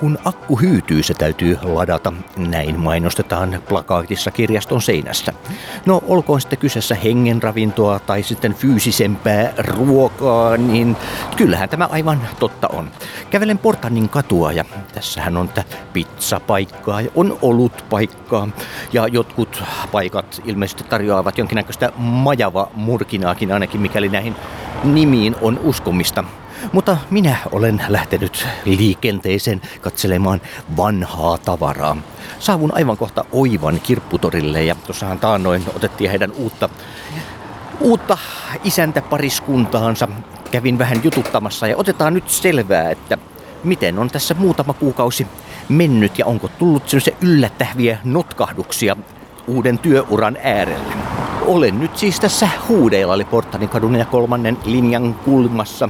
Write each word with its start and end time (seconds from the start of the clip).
Kun 0.00 0.18
akku 0.24 0.60
hyytyy, 0.60 1.02
se 1.02 1.14
täytyy 1.14 1.58
ladata. 1.62 2.12
Näin 2.36 2.80
mainostetaan 2.80 3.62
plakaatissa 3.68 4.30
kirjaston 4.30 4.82
seinässä. 4.82 5.32
No 5.86 6.02
olkoon 6.06 6.40
sitten 6.40 6.58
kyseessä 6.58 6.94
hengenravintoa 6.94 7.98
tai 7.98 8.22
sitten 8.22 8.54
fyysisempää 8.54 9.52
ruokaa, 9.58 10.56
niin 10.56 10.96
kyllähän 11.36 11.68
tämä 11.68 11.88
aivan 11.90 12.20
totta 12.38 12.68
on. 12.68 12.90
Kävelen 13.30 13.58
Portanin 13.58 14.08
katua 14.08 14.52
ja 14.52 14.64
tässähän 14.94 15.36
on 15.36 15.50
pizzapaikkaa 15.92 17.00
ja 17.00 17.10
on 17.14 17.38
olutpaikkaa. 17.42 18.48
Ja 18.92 19.08
jotkut 19.08 19.62
paikat 19.92 20.42
ilmeisesti 20.44 20.84
tarjoavat 20.84 21.38
jonkinnäköistä 21.38 21.92
majava 21.96 22.68
murkinaakin 22.74 23.52
ainakin, 23.52 23.80
mikäli 23.80 24.08
näihin 24.08 24.36
nimiin 24.84 25.36
on 25.40 25.58
uskomista. 25.58 26.24
Mutta 26.72 26.96
minä 27.10 27.36
olen 27.52 27.84
lähtenyt 27.88 28.46
liikenteeseen 28.64 29.60
katselemaan 29.80 30.40
vanhaa 30.76 31.38
tavaraa. 31.38 31.96
Saavun 32.38 32.74
aivan 32.74 32.96
kohta 32.96 33.24
Oivan 33.32 33.80
kirpputorille 33.80 34.64
ja 34.64 34.74
tuossahan 34.74 35.18
taannoin 35.18 35.64
otettiin 35.76 36.10
heidän 36.10 36.32
uutta, 36.32 36.68
uutta 37.80 38.18
isäntäpariskuntaansa. 38.64 40.08
Kävin 40.50 40.78
vähän 40.78 41.00
jututtamassa 41.04 41.66
ja 41.66 41.76
otetaan 41.76 42.14
nyt 42.14 42.30
selvää, 42.30 42.90
että 42.90 43.18
miten 43.64 43.98
on 43.98 44.10
tässä 44.10 44.34
muutama 44.38 44.72
kuukausi 44.72 45.26
mennyt 45.68 46.18
ja 46.18 46.26
onko 46.26 46.48
tullut 46.48 46.88
sellaisia 46.88 47.16
yllättäviä 47.20 47.98
notkahduksia 48.04 48.96
uuden 49.46 49.78
työuran 49.78 50.36
äärelle. 50.42 50.94
Olen 51.46 51.80
nyt 51.80 51.96
siis 51.96 52.20
tässä 52.20 52.48
huudeilla, 52.68 53.14
eli 53.14 53.24
Portanin 53.24 53.68
kadun 53.68 53.94
ja 53.94 54.04
kolmannen 54.04 54.58
linjan 54.64 55.14
kulmassa 55.14 55.88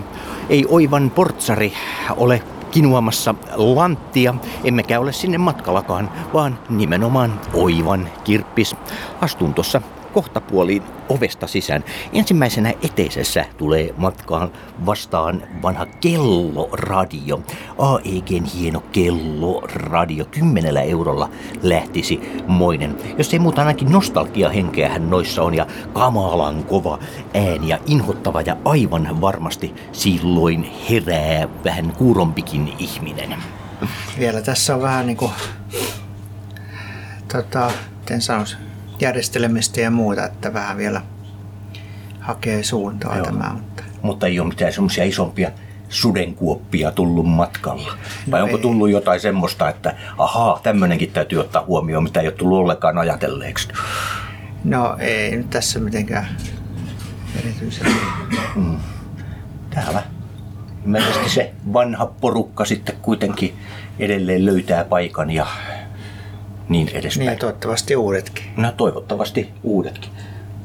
ei 0.48 0.66
oivan 0.69 1.10
portsari 1.10 1.73
ole 2.16 2.43
kinuamassa 2.71 3.35
lanttia, 3.57 4.35
emmekä 4.65 5.01
ole 5.01 5.13
sinne 5.13 5.38
matkallakaan, 5.38 6.10
vaan 6.35 6.59
nimenomaan 6.68 7.40
oivan 7.54 8.09
kirppis. 8.24 8.76
Astun 9.21 9.54
tuossa 9.54 9.80
kohtapuoliin 10.16 10.82
ovesta 11.09 11.46
sisään. 11.46 11.84
Ensimmäisenä 12.12 12.72
eteisessä 12.82 13.45
tulee 13.59 13.95
matkaan 13.96 14.52
vastaan 14.86 15.42
vanha 15.62 15.86
kelloradio. 15.86 17.42
AEGn 17.78 18.45
hieno 18.45 18.80
kelloradio. 18.80 20.24
Kymmenellä 20.24 20.82
eurolla 20.82 21.30
lähtisi 21.62 22.42
moinen. 22.46 22.96
Jos 23.18 23.32
ei 23.32 23.38
muuta 23.38 23.60
ainakin 23.60 23.92
nostalgia 23.92 24.50
hän 24.88 25.10
noissa 25.10 25.42
on 25.42 25.54
ja 25.54 25.66
kamalan 25.92 26.64
kova 26.64 26.98
ääni 27.34 27.68
ja 27.68 27.78
inhottava 27.86 28.40
ja 28.40 28.56
aivan 28.64 29.20
varmasti 29.20 29.74
silloin 29.92 30.70
herää 30.90 31.48
vähän 31.64 31.92
kuurompikin 31.92 32.73
ihminen. 32.78 33.36
Vielä 34.18 34.42
tässä 34.42 34.74
on 34.74 34.82
vähän 34.82 35.06
niinku, 35.06 35.30
tota, 37.32 37.70
miten 38.01 38.23
sanoisin, 38.23 38.65
järjestelemistä 39.00 39.80
ja 39.80 39.90
muuta, 39.90 40.26
että 40.26 40.52
vähän 40.52 40.76
vielä 40.76 41.02
hakee 42.20 42.62
suuntaa 42.62 43.16
Joo. 43.16 43.26
tämä. 43.26 43.50
Mutta... 43.52 43.82
mutta 44.02 44.26
ei 44.26 44.40
ole 44.40 44.48
mitään 44.48 44.72
semmoisia 44.72 45.04
isompia 45.04 45.50
sudenkuoppia 45.88 46.92
tullut 46.92 47.26
matkalla? 47.26 47.92
Vai 48.30 48.40
no 48.40 48.44
onko 48.44 48.56
ei. 48.56 48.62
tullut 48.62 48.90
jotain 48.90 49.20
semmoista, 49.20 49.68
että 49.68 49.96
ahaa, 50.18 50.60
tämmöinenkin 50.62 51.12
täytyy 51.12 51.40
ottaa 51.40 51.64
huomioon, 51.64 52.02
mitä 52.02 52.20
ei 52.20 52.26
ole 52.26 52.34
tullut 52.34 52.58
ollenkaan 52.58 52.98
ajatelleeksi? 52.98 53.68
No 54.64 54.96
ei 54.98 55.36
nyt 55.36 55.50
tässä 55.50 55.78
mitenkään 55.78 56.28
erityisesti. 57.40 57.90
Mm. 58.56 58.76
Täällä 59.70 60.02
ilmeisesti 60.84 61.28
se 61.28 61.52
vanha 61.72 62.06
porukka 62.06 62.64
sitten 62.64 62.96
kuitenkin 63.02 63.56
edelleen 63.98 64.47
löytää 64.47 64.84
paikan 64.84 65.30
ja 65.30 65.46
niin 66.69 66.88
edespäin. 66.94 67.27
Niin, 67.27 67.38
toivottavasti 67.38 67.97
uudetkin. 67.97 68.44
No 68.56 68.72
toivottavasti 68.72 69.53
uudetkin. 69.62 70.10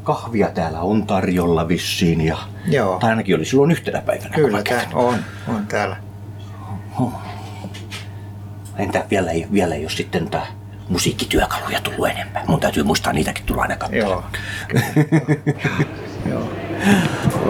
Kahvia 0.03 0.49
täällä 0.49 0.79
on 0.79 1.07
tarjolla 1.07 1.67
vissiin 1.67 2.21
ja 2.21 2.37
Joo. 2.67 2.99
tai 2.99 3.09
ainakin 3.09 3.35
oli 3.35 3.45
silloin 3.45 3.71
yhtenä 3.71 4.01
päivänä. 4.01 4.35
Kyllä, 4.35 4.63
tää 4.63 4.87
on, 4.93 5.17
on 5.47 5.67
täällä. 5.67 5.97
Entä 8.77 9.05
vielä 9.11 9.31
ei, 9.31 9.47
vielä 9.51 9.75
ei 9.75 9.81
ole 9.83 9.89
sitten 9.89 10.29
tämä 10.29 10.45
musiikkityökaluja 10.89 11.81
tullut 11.81 12.07
enemmän. 12.07 12.43
Mun 12.47 12.59
täytyy 12.59 12.83
muistaa 12.83 13.13
niitäkin 13.13 13.45
tulla 13.45 13.61
aina 13.61 13.75
Joo. 13.91 14.23
Joo. 16.29 16.49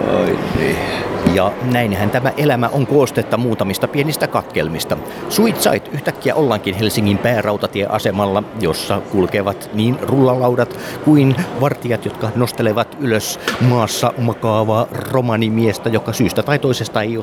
Oi 0.06 0.38
niin. 0.58 1.11
Ja 1.34 1.52
näinhän 1.62 2.10
tämä 2.10 2.32
elämä 2.36 2.68
on 2.68 2.86
koostetta 2.86 3.36
muutamista 3.36 3.88
pienistä 3.88 4.26
katkelmista. 4.26 4.96
Suitsait 5.28 5.88
yhtäkkiä 5.92 6.34
ollaankin 6.34 6.74
Helsingin 6.74 7.18
päärautatieasemalla, 7.18 8.42
jossa 8.60 9.00
kulkevat 9.12 9.70
niin 9.74 9.98
rullalaudat 10.02 10.78
kuin 11.04 11.36
vartijat, 11.60 12.04
jotka 12.04 12.30
nostelevat 12.34 12.96
ylös 13.00 13.40
maassa 13.60 14.12
makaavaa 14.18 14.86
romanimiestä, 14.90 15.88
joka 15.88 16.12
syystä 16.12 16.42
tai 16.42 16.58
toisesta 16.58 17.02
ei 17.02 17.18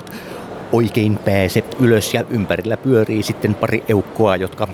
oikein 0.72 1.18
pääse 1.18 1.64
ylös 1.80 2.14
ja 2.14 2.24
ympärillä 2.30 2.78
pyörii 2.78 3.24
sitten 3.24 3.56
pari 3.56 3.84
eukkoa, 3.90 4.36
jotka 4.36 4.68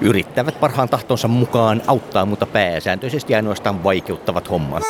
yrittävät 0.00 0.60
parhaan 0.60 0.88
tahtonsa 0.88 1.28
mukaan 1.28 1.82
auttaa, 1.86 2.26
mutta 2.26 2.46
pääsääntöisesti 2.46 3.34
ainoastaan 3.34 3.84
vaikeuttavat 3.84 4.50
homman. 4.50 4.82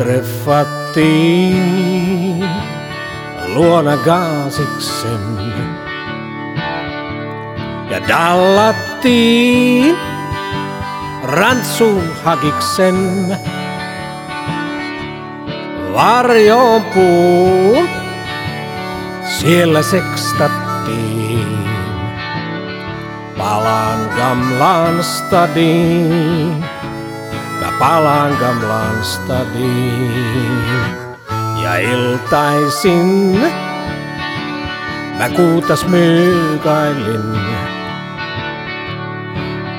Treffattiin. 0.00 1.60
Luona 3.54 3.96
Gaasiksen. 3.96 5.20
Ja 7.90 8.08
dallattiin 8.08 9.96
rantsuun 11.22 12.12
hakiksen 12.24 12.96
varjoon 15.94 16.82
puun 16.82 17.88
siellä 19.24 19.82
sekstattiin. 19.82 21.58
Palan 23.38 24.10
gamlan 24.16 25.04
stadiin 25.04 26.69
palaan 27.80 28.36
gamlaan 28.40 29.04
stadiin. 29.04 30.14
Ja 31.62 31.76
iltaisin 31.76 33.40
mä 35.18 35.28
kuutas 35.28 35.86
myykailin. 35.86 37.40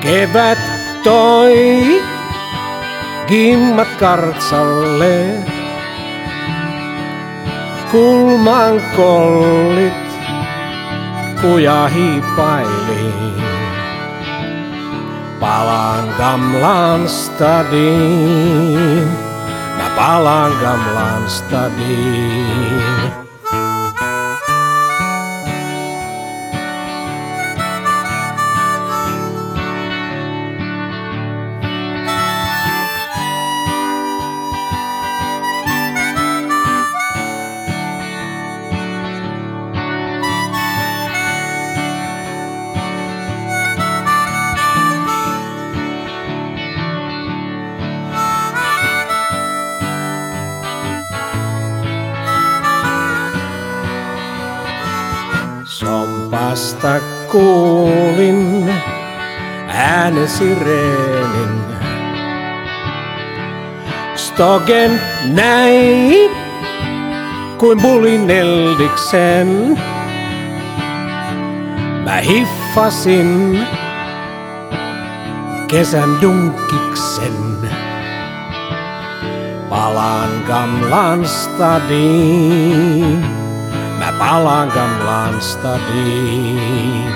Kevät 0.00 0.58
toi 1.04 1.56
gimmat 3.28 3.88
kartsalle. 4.00 5.44
Kulman 7.90 8.82
kollit 8.96 10.02
kuja 11.40 11.88
hiipailiin. 11.88 13.61
Palaan 15.42 16.06
gamlaan 16.18 17.08
stadiin. 17.08 19.08
Mä 19.76 19.90
palaan 19.96 20.52
gamlaan 20.62 21.30
stadiin. 56.82 56.82
Sompasta 56.82 57.00
kuulin 57.30 58.74
äänen 59.68 60.28
sireenin. 60.28 61.62
Stogen 64.14 65.00
näin 65.24 66.30
kuin 67.58 67.82
bulin 67.82 68.30
eldiksen. 68.30 69.78
Mä 72.04 72.16
hiffasin 72.16 73.60
kesän 75.68 76.20
dunkiksen. 76.20 77.32
Palaan 79.68 80.30
gamlan 80.46 81.26
stadiin. 81.28 82.62
Mä 84.02 84.12
palaan 84.18 84.68
gamlan 84.68 85.40
stadiin. 85.40 87.14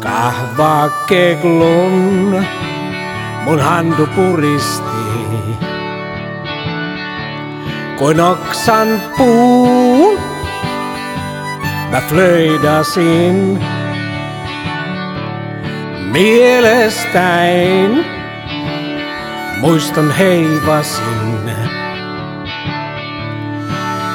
Kahva 0.00 0.88
keglun 1.06 2.44
mun 3.44 3.60
handu 3.60 4.06
puristi. 4.06 4.84
Kuin 7.98 8.20
oksan 8.20 9.02
puun 9.16 10.18
mä 11.90 12.00
flöidasin 12.08 13.64
mielestäin. 16.12 18.04
Muistan 19.60 20.10
heivasin. 20.10 21.50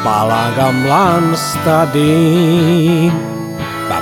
Palaan 0.04 0.56
gamlan 0.56 1.36
stadiin. 1.36 3.14
Mä 3.90 4.02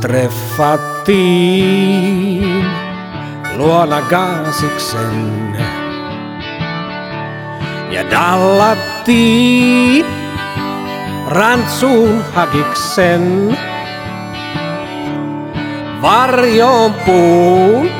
treffattiin 0.00 1.18
luona 3.56 4.00
Gaasiksen 4.00 5.56
ja 7.90 8.10
dallattiin 8.10 10.06
rantsuun 11.28 12.24
hakiksen 12.34 13.58
varjoon 16.02 16.94
puun. 16.94 17.90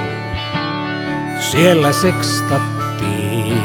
Siellä 1.40 1.92
sekstattiin. 1.92 3.62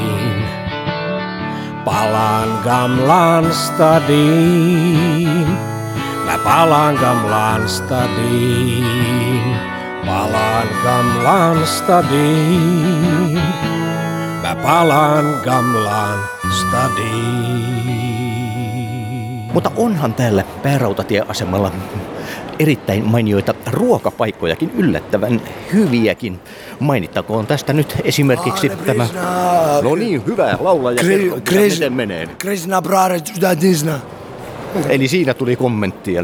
Palaan 1.86 2.60
gamlan 2.64 3.54
stadiin. 3.54 4.94
Palaan 6.44 6.96
gamlan 6.96 7.70
stadiin. 7.70 8.86
Palaan 10.06 10.68
gamlan 10.84 11.68
stadiin. 11.68 13.42
Mä 14.42 14.56
palaan 14.64 15.42
gamlan 15.44 16.20
stadiin. 16.62 17.84
Mutta 19.54 19.72
onhan 19.76 20.14
täällä 20.14 20.44
päärautatieasemalla 20.64 21.72
erittäin 22.60 23.06
mainioita 23.06 23.54
ruokapaikkojakin, 23.72 24.72
yllättävän 24.78 25.42
hyviäkin. 25.74 26.40
Mainittakoon 26.80 27.48
tästä 27.48 27.74
nyt 27.74 27.96
esimerkiksi 28.04 28.70
tämä... 28.70 29.08
No 29.84 29.96
niin, 29.96 30.26
hyvä 30.26 30.58
laulaja, 30.60 31.04
kerro, 31.04 31.36
miten 31.70 31.94
menee. 31.94 32.28
Krishna 32.28 32.82
Brare 32.82 33.22
Judatisna. 33.36 34.00
Eli 34.90 35.08
siinä 35.08 35.34
tuli 35.34 35.56
kommentti. 35.56 36.14
ja 36.14 36.24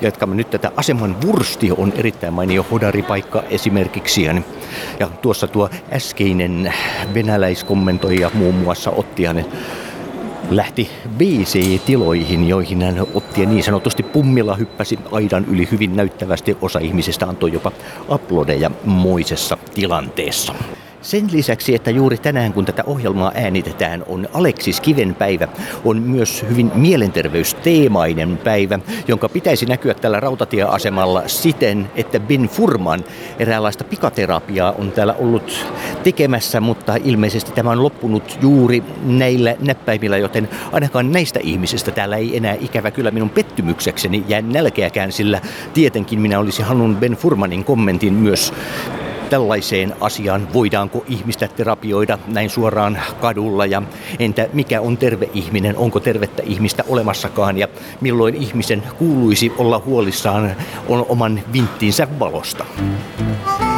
Jatkamme 0.00 0.34
nyt 0.34 0.50
tätä. 0.50 0.72
Aseman 0.76 1.16
Vursti 1.22 1.70
on 1.76 1.92
erittäin 1.96 2.34
mainio 2.34 2.66
hodaripaikka 2.70 3.42
esimerkiksi. 3.50 4.24
Ja 5.00 5.10
tuossa 5.22 5.46
tuo 5.46 5.70
äskeinen 5.92 6.74
venäläiskommentoija 7.14 8.30
muun 8.34 8.54
muassa 8.54 8.90
otti 8.90 9.24
hänen 9.24 9.46
lähti 10.50 10.90
WC-tiloihin, 11.18 12.48
joihin 12.48 12.82
hän 12.82 13.06
otti 13.14 13.40
ja 13.40 13.48
niin 13.48 13.64
sanotusti 13.64 14.02
pummilla 14.02 14.56
hyppäsi 14.56 14.98
aidan 15.12 15.44
yli 15.44 15.68
hyvin 15.70 15.96
näyttävästi. 15.96 16.56
Osa 16.62 16.78
ihmisistä 16.78 17.26
antoi 17.26 17.52
jopa 17.52 17.72
uploadeja 18.08 18.70
moisessa 18.84 19.58
tilanteessa. 19.74 20.54
Sen 21.04 21.28
lisäksi, 21.32 21.74
että 21.74 21.90
juuri 21.90 22.18
tänään 22.18 22.52
kun 22.52 22.64
tätä 22.64 22.82
ohjelmaa 22.86 23.32
äänitetään 23.34 24.04
on 24.06 24.28
Aleksis 24.34 24.80
Kiven 24.80 25.14
päivä, 25.14 25.48
on 25.84 26.02
myös 26.02 26.44
hyvin 26.50 26.70
mielenterveysteemainen 26.74 28.36
päivä, 28.36 28.78
jonka 29.08 29.28
pitäisi 29.28 29.66
näkyä 29.66 29.94
tällä 29.94 30.20
rautatieasemalla 30.20 31.22
siten, 31.26 31.90
että 31.96 32.20
Ben 32.20 32.48
Furman 32.48 33.04
eräänlaista 33.38 33.84
pikaterapiaa 33.84 34.72
on 34.72 34.92
täällä 34.92 35.14
ollut 35.18 35.66
tekemässä, 36.02 36.60
mutta 36.60 36.96
ilmeisesti 37.04 37.52
tämä 37.52 37.70
on 37.70 37.82
loppunut 37.82 38.38
juuri 38.42 38.82
näillä 39.02 39.56
näppäimillä, 39.60 40.18
joten 40.18 40.48
ainakaan 40.72 41.12
näistä 41.12 41.40
ihmisistä 41.42 41.90
täällä 41.90 42.16
ei 42.16 42.36
enää 42.36 42.56
ikävä 42.60 42.90
kyllä 42.90 43.10
minun 43.10 43.30
pettymyksekseni 43.30 44.24
jää 44.28 44.42
nälkeäkään, 44.42 45.12
sillä 45.12 45.40
tietenkin 45.74 46.20
minä 46.20 46.38
olisin 46.38 46.64
halunnut 46.64 47.00
Ben 47.00 47.12
Furmanin 47.12 47.64
kommentin 47.64 48.14
myös 48.14 48.52
tällaiseen 49.30 49.94
asiaan, 50.00 50.48
voidaanko 50.52 51.04
ihmistä 51.08 51.48
terapioida 51.48 52.18
näin 52.26 52.50
suoraan 52.50 52.98
kadulla? 53.20 53.66
Ja 53.66 53.82
entä 54.18 54.48
mikä 54.52 54.80
on 54.80 54.96
terve 54.96 55.30
ihminen, 55.34 55.76
onko 55.76 56.00
tervettä 56.00 56.42
ihmistä 56.46 56.84
olemassakaan? 56.88 57.58
Ja 57.58 57.68
milloin 58.00 58.34
ihmisen 58.34 58.82
kuuluisi 58.98 59.52
olla 59.58 59.82
huolissaan 59.86 60.56
on 60.88 61.06
oman 61.08 61.40
vinttinsä 61.52 62.08
valosta. 62.18 62.64
Mä 63.58 63.73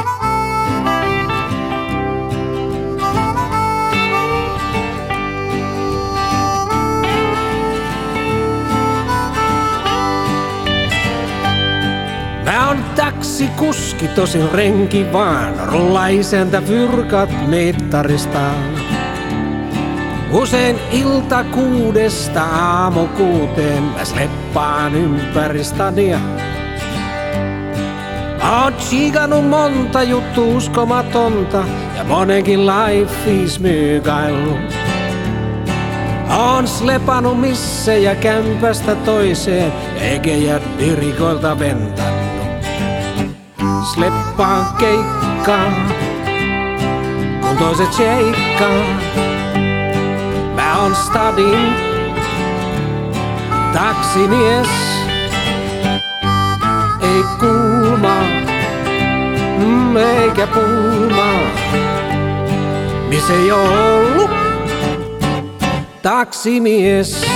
taksikuski, 13.17 14.09
tosin 14.09 14.53
renki 14.53 15.13
vaan, 15.13 15.55
rullaisenta 15.69 16.61
fyrkat 16.61 17.31
mittaristaan. 17.47 18.65
Usein 20.33 20.79
ilta 20.93 21.45
kuudesta 21.45 22.43
aamu 22.43 23.07
kuuteen 23.07 23.83
mä 23.83 24.05
sleppaan 24.05 24.95
ympäri 24.95 25.65
stadia. 25.65 26.19
Oon 28.53 28.75
chiikannut 28.75 29.49
monta 29.49 30.03
juttu 30.03 30.57
uskomatonta 30.57 31.65
ja 31.97 32.05
monenkin 32.05 32.67
life 32.67 33.31
is 33.43 33.61
myykaillut. 33.61 34.59
Oon 36.39 36.69
slepannut 36.69 37.41
missä 37.41 37.95
ja 37.95 38.15
kämpästä 38.15 38.95
toiseen, 38.95 39.73
jää 40.47 40.61
dirikoilta 40.79 41.59
ventannut. 41.59 42.16
Sleppaan 43.85 44.67
keikkaa, 44.79 45.73
kun 47.41 47.57
toiset 47.59 47.93
sheikkaa. 47.93 48.85
Mä 50.55 50.79
oon 50.83 50.95
stadin 50.95 51.75
taksimies, 53.73 54.69
ei 57.01 57.23
kulmaa, 57.41 58.25
mm, 59.59 59.97
eikä 59.97 60.47
pulmaa. 60.47 61.41
Missä 63.09 63.33
ei 63.33 63.53
ollut 63.53 64.31
taksimies. 66.03 67.27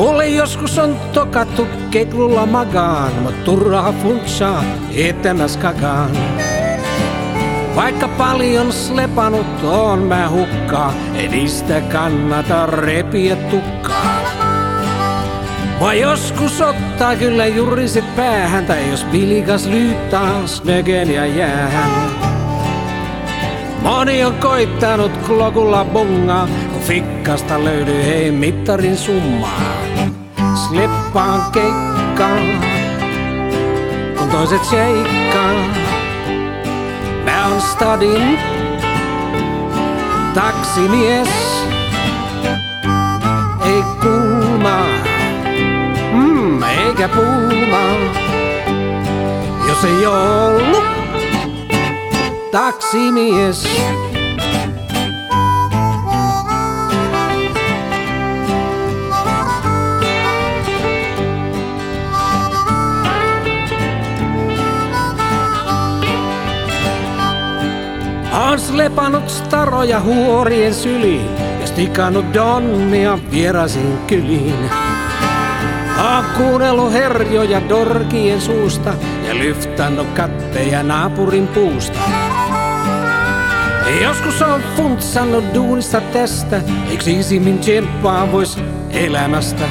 Mulle 0.00 0.28
joskus 0.28 0.78
on 0.78 0.96
tokattu 1.12 1.66
keklulla 1.90 2.46
magaan, 2.46 3.12
mut 3.22 3.44
turhaa 3.44 3.92
funtsaa 3.92 4.64
etemäs 4.94 5.56
kakaan. 5.56 6.10
Vaikka 7.76 8.08
paljon 8.08 8.72
slepanut 8.72 9.64
on 9.64 9.98
mä 9.98 10.28
hukkaa, 10.28 10.92
edistä 11.14 11.80
kannata 11.80 12.66
repiä 12.66 13.36
tukkaa. 13.36 14.20
Mä 15.80 15.94
joskus 15.94 16.60
ottaa 16.60 17.16
kyllä 17.16 17.46
juriset 17.46 18.16
päähän, 18.16 18.66
tai 18.66 18.90
jos 18.90 19.04
pilikas 19.04 19.66
lyyttää 19.66 20.46
snögen 20.46 21.14
ja 21.14 21.26
jäähän. 21.26 21.90
Moni 23.82 24.24
on 24.24 24.34
koittanut 24.34 25.12
klokulla 25.26 25.84
bungaa, 25.84 26.48
kun 26.72 26.82
fikkasta 26.82 27.64
löytyy 27.64 28.04
hei 28.04 28.30
mittarin 28.30 28.96
summaa. 28.96 29.69
Sleppaan 30.70 31.50
keikkaan, 31.52 32.42
kun 34.18 34.28
toiset 34.28 34.64
seikkaa. 34.64 35.52
Mä 37.24 37.46
on 37.46 37.60
stadin 37.60 38.38
taksimies, 40.34 41.28
ei 43.64 43.82
kulmaa, 44.02 44.86
mm, 46.12 46.62
eikä 46.62 47.08
pulmaa. 47.08 47.96
Jos 49.68 49.84
ei 49.84 50.06
ollut 50.06 50.84
taksimies. 52.52 53.68
On 68.32 68.58
slepannut 68.58 69.28
staroja 69.28 70.00
huorien 70.00 70.74
syliin 70.74 71.30
ja 71.60 71.66
stikannut 71.66 72.34
donnia 72.34 73.18
vieraisiin 73.30 73.98
kyliin. 74.06 74.70
On 75.98 76.24
kuunnellut 76.36 76.92
herjoja 76.92 77.68
dorkien 77.68 78.40
suusta 78.40 78.94
ja 79.28 79.34
lyftannut 79.34 80.06
katteja 80.06 80.82
naapurin 80.82 81.48
puusta. 81.48 81.98
Joskus 84.02 84.42
on 84.42 84.62
funtsannut 84.76 85.44
duunista 85.54 86.00
tästä, 86.00 86.60
eiks 86.90 87.08
isimmin 87.08 87.58
tsemppaa 87.58 88.32
vois 88.32 88.58
elämästä. 88.90 89.64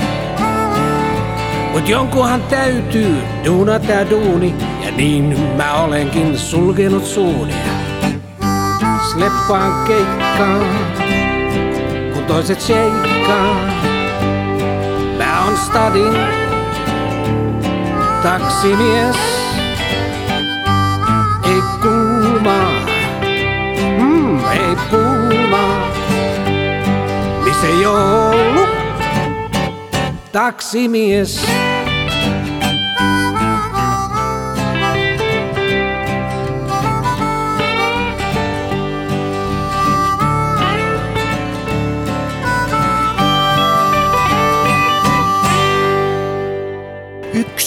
Mut 1.71 1.89
jonkunhan 1.89 2.41
täytyy 2.41 3.15
duuna 3.45 3.79
tää 3.79 4.09
duuni, 4.09 4.55
ja 4.85 4.91
niin 4.91 5.39
mä 5.57 5.73
olenkin 5.73 6.37
sulkenut 6.37 7.05
suunia. 7.05 7.68
Sleppaan 9.19 9.83
keikkaan, 9.87 10.65
kun 12.13 12.23
toiset 12.23 12.61
seikkaa. 12.61 13.55
Mä 15.17 15.45
on 15.47 15.57
stadin 15.57 16.13
taksimies, 18.23 19.15
ei 21.43 21.61
kulmaa, 21.81 22.71
mm, 23.97 24.39
ei 24.39 24.75
pulmaa. 24.91 25.87
Missä 27.43 27.67
ei 27.67 27.85
ollut 27.85 28.69
taksimies. 30.31 31.45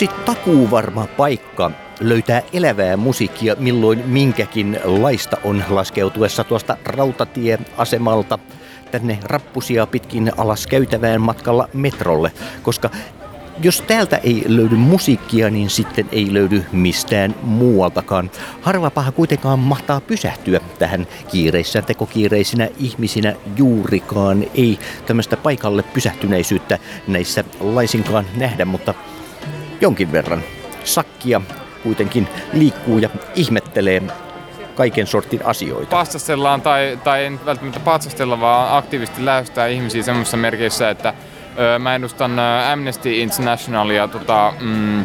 Yksi 0.02 0.16
takuuvarma 0.25 1.06
paikka 1.16 1.71
löytää 2.00 2.42
elävää 2.52 2.97
musiikkia 2.97 3.56
milloin 3.59 4.02
minkäkin 4.06 4.80
laista 4.85 5.37
on 5.44 5.64
laskeutuessa 5.68 6.44
tuosta 6.44 6.76
rautatieasemalta 6.85 8.38
tänne 8.90 9.18
rappusia 9.23 9.87
pitkin 9.87 10.32
alas 10.37 10.66
käytävään 10.66 11.21
matkalla 11.21 11.68
metrolle, 11.73 12.32
koska 12.62 12.90
jos 13.62 13.80
täältä 13.80 14.16
ei 14.16 14.44
löydy 14.47 14.76
musiikkia, 14.76 15.50
niin 15.50 15.71
sitten 15.71 16.09
ei 16.12 16.35
löydy 16.35 16.64
mistään 16.73 17.35
muualtakaan. 17.42 18.30
Harvapaha 18.62 19.12
kuitenkaan 19.12 19.59
mahtaa 19.59 20.00
pysähtyä 20.00 20.61
tähän 20.78 21.06
kiireissä 21.30 21.82
tekokiireisinä 21.82 22.68
ihmisinä 22.78 23.35
juurikaan. 23.56 24.44
Ei 24.54 24.78
tämmöistä 25.06 25.37
paikalle 25.37 25.82
pysähtyneisyyttä 25.82 26.78
näissä 27.06 27.44
laisinkaan 27.61 28.26
nähdä, 28.37 28.64
mutta 28.64 28.94
jonkin 29.82 30.12
verran. 30.12 30.42
Sakkia 30.84 31.40
kuitenkin 31.82 32.28
liikkuu 32.52 32.98
ja 32.98 33.08
ihmettelee 33.34 34.02
kaiken 34.74 35.06
sortin 35.06 35.40
asioita. 35.44 35.96
Patsastellaan 35.96 36.62
tai, 36.62 36.98
tai 37.04 37.20
ei 37.22 37.32
välttämättä 37.46 37.80
patsastella, 37.80 38.40
vaan 38.40 38.76
aktiivisesti 38.78 39.24
lähestytään 39.24 39.70
ihmisiä 39.70 40.02
semmoisessa 40.02 40.36
merkeissä, 40.36 40.90
että 40.90 41.14
ö, 41.58 41.78
mä 41.78 41.94
edustan 41.94 42.38
ö, 42.38 42.42
Amnesty 42.72 43.14
Internationalia, 43.14 44.08
tota, 44.08 44.52
mm, 44.60 45.00
ö, 45.00 45.04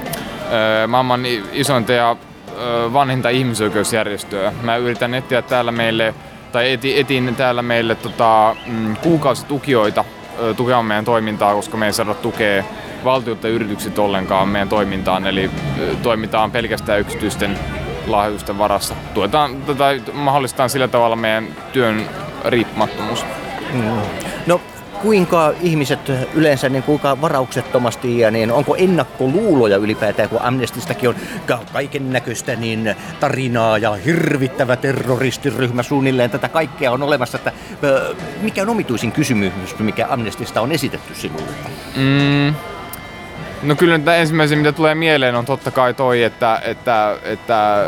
maailman 0.87 1.25
isointa 1.51 1.93
ja 1.93 2.15
ö, 2.57 2.93
vanhinta 2.93 3.29
ihmisoikeusjärjestöä. 3.29 4.53
Mä 4.61 4.75
yritän 4.77 5.13
etsiä 5.13 5.41
täällä 5.41 5.71
meille, 5.71 6.13
tai 6.51 6.71
eti, 6.71 6.99
etin 6.99 7.35
täällä 7.35 7.61
meille 7.61 7.95
tota, 7.95 8.55
mm, 8.65 8.95
kuukausitukijoita 8.95 10.05
ö, 10.39 10.53
tukemaan 10.53 10.85
meidän 10.85 11.05
toimintaa, 11.05 11.55
koska 11.55 11.77
me 11.77 11.85
ei 11.85 11.93
saada 11.93 12.13
tukea 12.13 12.63
valtiolta 13.03 13.47
yritykset 13.47 13.99
ollenkaan 13.99 14.49
meidän 14.49 14.69
toimintaan, 14.69 15.27
eli 15.27 15.51
toimitaan 16.03 16.51
pelkästään 16.51 16.99
yksityisten 16.99 17.59
lahjoitusten 18.07 18.57
varassa. 18.57 18.95
Tuetaan 19.13 19.61
tätä, 19.61 19.85
mahdollistetaan 20.13 20.69
sillä 20.69 20.87
tavalla 20.87 21.15
meidän 21.15 21.47
työn 21.73 22.09
riippumattomuus. 22.45 23.25
No 24.47 24.61
kuinka 25.01 25.53
ihmiset 25.61 25.99
yleensä, 26.33 26.69
niin 26.69 26.83
kuinka 26.83 27.21
varauksettomasti 27.21 28.19
ja 28.19 28.31
niin 28.31 28.51
onko 28.51 28.75
ennakkoluuloja 28.75 29.77
ylipäätään, 29.77 30.29
kun 30.29 30.41
Amnestistakin 30.41 31.09
on 31.09 31.15
kaiken 31.73 32.13
näköistä 32.13 32.55
niin 32.55 32.95
tarinaa 33.19 33.77
ja 33.77 33.93
hirvittävä 33.93 34.75
terroristiryhmä 34.75 35.83
suunnilleen 35.83 36.29
tätä 36.29 36.49
kaikkea 36.49 36.91
on 36.91 37.03
olemassa, 37.03 37.37
että 37.37 37.51
mikä 38.41 38.61
on 38.61 38.69
omituisin 38.69 39.11
kysymys, 39.11 39.79
mikä 39.79 40.07
Amnestista 40.09 40.61
on 40.61 40.71
esitetty 40.71 41.15
sinulle? 41.15 41.51
Mm. 41.95 42.76
No 43.63 43.75
kyllä 43.75 43.97
nyt 43.97 44.07
ensimmäisen, 44.07 44.57
mitä 44.57 44.71
tulee 44.71 44.95
mieleen, 44.95 45.35
on 45.35 45.45
totta 45.45 45.71
kai 45.71 45.93
toi, 45.93 46.23
että, 46.23 46.61
että, 46.63 47.17
että, 47.23 47.85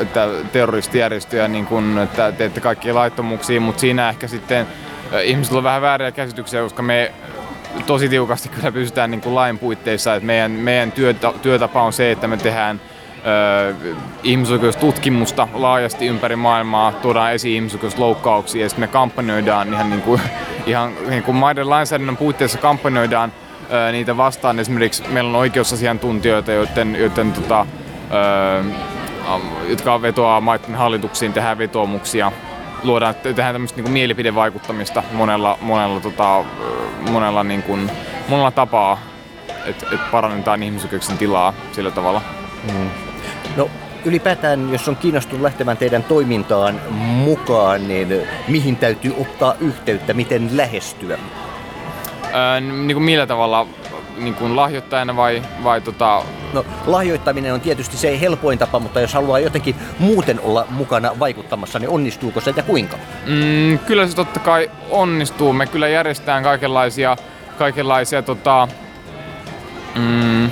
että 0.00 0.28
terroristijärjestöjä, 0.52 1.48
niin 1.48 1.66
kun, 1.66 1.98
että 1.98 2.32
teette 2.32 2.60
kaikkia 2.60 2.94
laittomuuksia, 2.94 3.60
mutta 3.60 3.80
siinä 3.80 4.08
ehkä 4.08 4.28
sitten 4.28 4.66
ihmisillä 5.24 5.58
on 5.58 5.64
vähän 5.64 5.82
vääriä 5.82 6.12
käsityksiä, 6.12 6.62
koska 6.62 6.82
me 6.82 7.12
tosi 7.86 8.08
tiukasti 8.08 8.48
kyllä 8.48 8.72
pysytään 8.72 9.10
niin 9.10 9.20
kuin 9.20 9.34
lain 9.34 9.58
puitteissa, 9.58 10.14
että 10.14 10.26
meidän, 10.26 10.50
meidän 10.50 10.92
työta, 10.92 11.34
työtapa 11.42 11.82
on 11.82 11.92
se, 11.92 12.10
että 12.10 12.28
me 12.28 12.36
tehdään 12.36 12.80
ö, 13.26 13.94
ihmisoikeustutkimusta 14.22 15.48
laajasti 15.52 16.06
ympäri 16.06 16.36
maailmaa, 16.36 16.92
tuodaan 16.92 17.32
esiin 17.32 17.54
ihmisoikeusloukkauksia 17.54 18.62
ja 18.62 18.68
sitten 18.68 18.82
me 18.82 18.88
kampanjoidaan 18.92 19.74
ihan, 19.74 19.90
niin 19.90 20.02
kuin, 20.02 20.20
ihan 20.66 20.92
niin 21.08 21.22
kuin 21.22 21.36
maiden 21.36 21.70
lainsäädännön 21.70 22.16
puitteissa 22.16 22.58
kampanjoidaan 22.58 23.32
niitä 23.92 24.16
vastaan. 24.16 24.58
Esimerkiksi 24.58 25.08
meillä 25.08 25.28
on 25.30 25.36
oikeusasiantuntijoita, 25.36 26.52
joiden, 26.52 26.96
joiden 26.96 27.32
tota, 27.32 27.66
am- 29.26 29.68
jotka 29.68 30.02
vetoaa 30.02 30.40
maiden 30.40 30.74
hallituksiin, 30.74 31.32
tehdään 31.32 31.58
vetoomuksia, 31.58 32.32
luodaan, 32.82 33.14
tehdään 33.14 33.54
tämmöistä 33.54 33.82
niin 33.82 33.92
mielipidevaikuttamista 33.92 35.02
monella, 35.12 35.58
monella, 35.60 36.00
tota, 36.00 36.44
monella, 37.10 37.44
niin 37.44 37.62
kuin, 37.62 37.90
monella 38.28 38.50
tapaa, 38.50 38.98
että 39.66 39.86
et 39.92 40.10
parannetaan 40.10 40.62
ihmisoikeuksien 40.62 41.18
tilaa 41.18 41.54
sillä 41.72 41.90
tavalla. 41.90 42.22
No 43.56 43.70
ylipäätään, 44.04 44.72
jos 44.72 44.88
on 44.88 44.96
kiinnostunut 44.96 45.42
lähtemään 45.42 45.76
teidän 45.76 46.04
toimintaan 46.04 46.80
mukaan, 47.24 47.88
niin 47.88 48.08
mihin 48.48 48.76
täytyy 48.76 49.14
ottaa 49.20 49.54
yhteyttä, 49.60 50.14
miten 50.14 50.56
lähestyä? 50.56 51.18
Öö, 52.34 52.60
niin 52.60 52.94
kuin 52.94 53.04
millä 53.04 53.26
tavalla, 53.26 53.66
niin 54.16 54.34
kuin 54.34 54.56
lahjoittajana 54.56 55.16
vai, 55.16 55.42
vai 55.64 55.80
tota, 55.80 56.22
No 56.52 56.64
lahjoittaminen 56.86 57.54
on 57.54 57.60
tietysti 57.60 57.96
se 57.96 58.20
helpoin 58.20 58.58
tapa, 58.58 58.78
mutta 58.78 59.00
jos 59.00 59.14
haluaa 59.14 59.38
jotenkin 59.38 59.76
muuten 59.98 60.40
olla 60.40 60.66
mukana 60.70 61.18
vaikuttamassa, 61.18 61.78
niin 61.78 61.88
onnistuuko 61.88 62.40
se 62.40 62.54
ja 62.56 62.62
kuinka? 62.62 62.96
Mm, 63.26 63.78
kyllä 63.78 64.06
se 64.06 64.16
totta 64.16 64.40
kai 64.40 64.70
onnistuu. 64.90 65.52
Me 65.52 65.66
kyllä 65.66 65.88
järjestetään 65.88 66.42
kaikenlaisia, 66.42 67.16
kaikenlaisia 67.58 68.22
tota, 68.22 68.68
mm, 69.94 70.50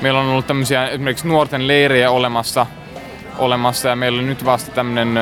meillä 0.00 0.20
on 0.20 0.26
ollut 0.26 0.46
tämmöisiä 0.46 0.88
esimerkiksi 0.88 1.28
nuorten 1.28 1.68
leirejä 1.68 2.10
olemassa, 2.10 2.66
olemassa 3.38 3.88
ja 3.88 3.96
meillä 3.96 4.18
on 4.18 4.26
nyt 4.26 4.44
vasta 4.44 4.70
tämmöinen, 4.70 5.18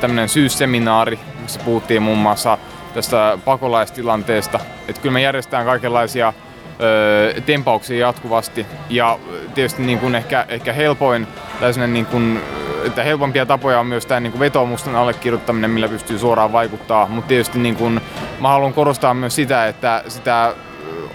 tämmöinen 0.00 0.28
syysseminaari, 0.28 1.18
missä 1.42 1.60
puhuttiin 1.64 2.02
muun 2.02 2.18
muassa 2.18 2.58
tästä 2.94 3.38
pakolaistilanteesta. 3.44 4.60
Että 4.88 5.02
kyllä 5.02 5.12
me 5.12 5.22
järjestetään 5.22 5.66
kaikenlaisia 5.66 6.32
ö, 6.80 7.40
tempauksia 7.40 8.06
jatkuvasti 8.06 8.66
ja 8.90 9.18
tietysti 9.54 9.82
niin 9.82 9.98
kuin 9.98 10.14
ehkä, 10.14 10.46
ehkä 10.48 10.72
helpoin 10.72 11.26
tai 11.60 11.88
niin 11.88 12.06
kuin, 12.06 12.40
että 12.84 13.02
helpompia 13.02 13.46
tapoja 13.46 13.80
on 13.80 13.86
myös 13.86 14.06
tämä 14.06 14.20
niin 14.20 14.38
vetoomusten 14.38 14.96
allekirjoittaminen, 14.96 15.70
millä 15.70 15.88
pystyy 15.88 16.18
suoraan 16.18 16.52
vaikuttaa, 16.52 17.06
mutta 17.06 17.28
tietysti 17.28 17.58
niin 17.58 17.76
kuin, 17.76 18.00
mä 18.40 18.48
haluan 18.48 18.72
korostaa 18.72 19.14
myös 19.14 19.34
sitä, 19.34 19.66
että 19.66 20.04
sitä 20.08 20.54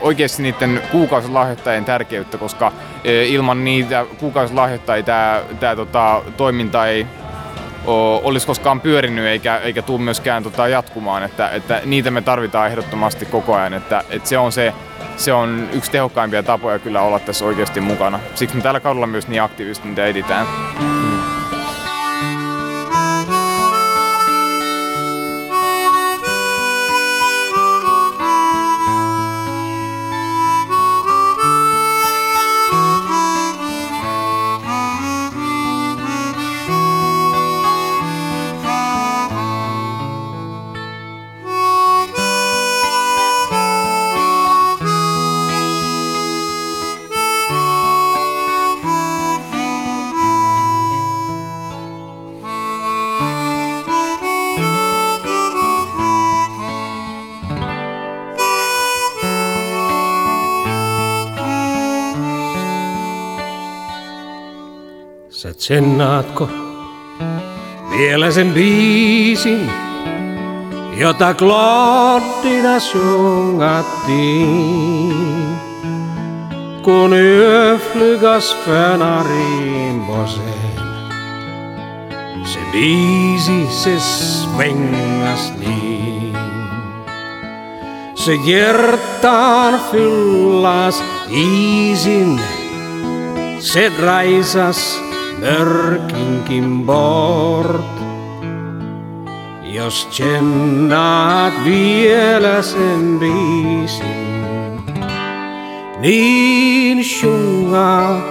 oikeasti 0.01 0.43
niiden 0.43 0.81
kuukausilahjoittajien 0.91 1.85
tärkeyttä, 1.85 2.37
koska 2.37 2.71
ilman 3.03 3.63
niitä 3.63 4.05
kuukausilahjoittajia 4.19 5.03
tämä, 5.03 5.41
tämä 5.59 5.75
tota, 5.75 6.21
toiminta 6.37 6.87
ei 6.87 7.07
olisi 8.23 8.47
koskaan 8.47 8.81
pyörinyt 8.81 9.25
eikä, 9.25 9.57
eikä 9.57 9.81
tule 9.81 10.01
myöskään 10.01 10.43
tota, 10.43 10.67
jatkumaan. 10.67 11.23
Että, 11.23 11.49
että 11.49 11.81
niitä 11.85 12.11
me 12.11 12.21
tarvitaan 12.21 12.67
ehdottomasti 12.67 13.25
koko 13.25 13.55
ajan. 13.55 13.73
Että, 13.73 14.03
että 14.09 14.29
se, 14.29 14.37
on 14.37 14.51
se, 14.51 14.73
se 15.17 15.33
on 15.33 15.69
yksi 15.73 15.91
tehokkaimpia 15.91 16.43
tapoja 16.43 16.79
kyllä 16.79 17.01
olla 17.01 17.19
tässä 17.19 17.45
oikeasti 17.45 17.81
mukana. 17.81 18.19
Siksi 18.35 18.55
me 18.55 18.61
tällä 18.61 18.79
kaudella 18.79 19.07
myös 19.07 19.27
niin 19.27 19.41
aktiivisesti 19.41 19.87
niitä 19.87 20.05
editään. 20.05 20.47
Tsennaatko 65.69 66.49
vielä 67.97 68.31
sen 68.31 68.53
biisin, 68.53 69.71
jota 70.97 71.33
Claudina 71.33 72.79
sungattiin? 72.79 74.05
Kun 76.81 77.13
yö 77.13 77.79
flygas 77.93 78.57
fönariin 78.65 80.01
bosen. 80.07 80.43
Se 82.43 82.59
biisi 82.71 83.67
se 83.69 83.99
svängas 83.99 85.53
niin. 85.59 86.37
Se 88.15 88.35
hjärtan 88.35 89.79
fyllas 89.91 91.03
isin. 91.29 92.41
Se 93.59 93.91
draisas 93.97 95.08
mörkinkin 95.39 96.85
bort. 96.85 97.99
Jos 99.63 100.05
tjennaat 100.05 101.53
vielä 101.65 102.61
sen 102.61 103.19
biisin, 103.19 104.85
niin 105.99 107.05
sjunga, 107.05 108.21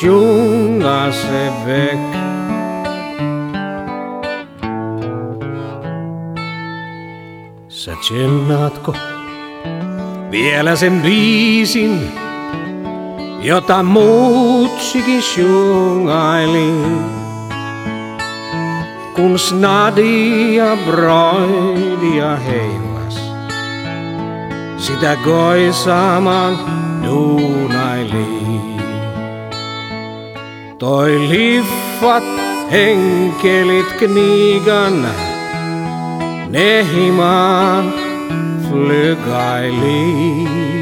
sjunga 0.00 1.12
se 1.12 1.52
väck. 1.66 2.16
Sä 7.68 7.92
tjennaatko 8.08 8.94
vielä 10.30 10.76
sen 10.76 11.02
biisin, 11.02 12.12
jota 13.46 13.82
muutsikin 13.82 15.22
sjungailin. 15.22 17.00
Kun 19.14 19.38
snadia 19.38 20.76
broidia 20.86 22.36
heilas, 22.36 23.20
sitä 24.76 25.16
goisaman 25.24 26.58
duunailin. 27.04 28.80
Toi 30.78 31.28
liffat 31.28 32.24
henkelit 32.70 33.92
knigan, 33.98 35.06
ne 36.48 36.86
himaan 36.94 37.92
flygailin. 38.68 40.75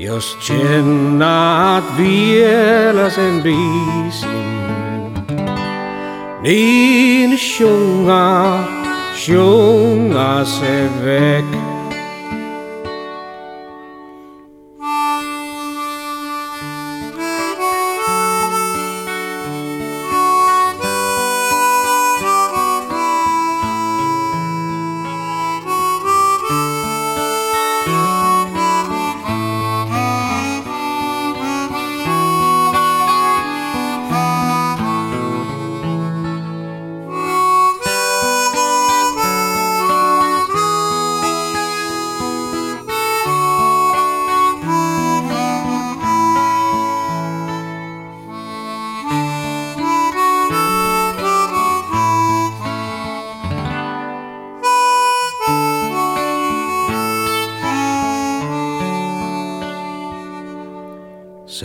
Jos 0.00 0.38
tjennaat 0.46 1.84
vielä 1.96 3.10
sen 3.10 3.42
biisin, 3.42 5.14
niin 6.40 7.38
sjunga, 7.38 8.58
sjunga 9.14 10.44
se 10.44 10.88
väck. 11.04 11.79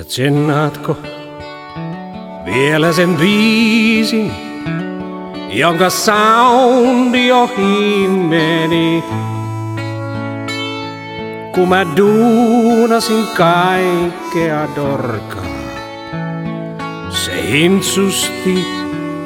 Tsennaatko 0.07 0.97
vielä 2.45 2.93
sen 2.93 3.15
biisin, 3.15 4.31
jonka 5.49 5.89
soundi 5.89 7.31
ohi 7.31 8.07
meni? 8.07 9.03
Kun 11.55 11.69
mä 11.69 11.85
duunasin 11.97 13.27
kaikkea 13.37 14.67
dorkaa, 14.75 15.45
se 17.09 17.51
hintsusti 17.51 18.65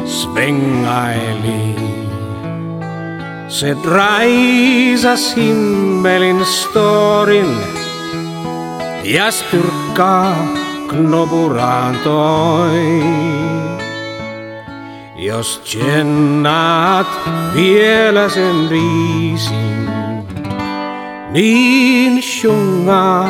svengaili. 0.05 1.75
Se 3.47 3.77
draisas 3.83 5.35
himmelin 5.35 6.45
storin 6.45 7.57
ja 9.03 9.31
spyrkkaa 9.31 10.68
knoburaan 10.89 11.95
toi. 12.03 13.03
Jos 15.15 15.59
tjennaat 15.59 17.07
vielä 17.55 18.29
sen 18.29 18.55
biisin, 18.69 19.89
niin 21.31 22.23
sjunga, 22.23 23.25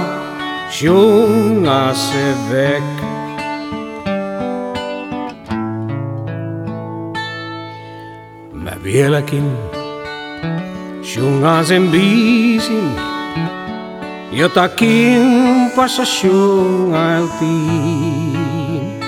sjunga 0.70 1.94
se 1.94 2.34
väck. 2.52 3.04
Mä 8.54 8.72
vieläkin 8.84 9.58
sjungaan 11.02 11.66
sen 11.66 11.88
biisin, 11.88 12.92
jota 14.32 14.70
kimpassa 15.70 16.06
sjungailtiin. 16.06 19.00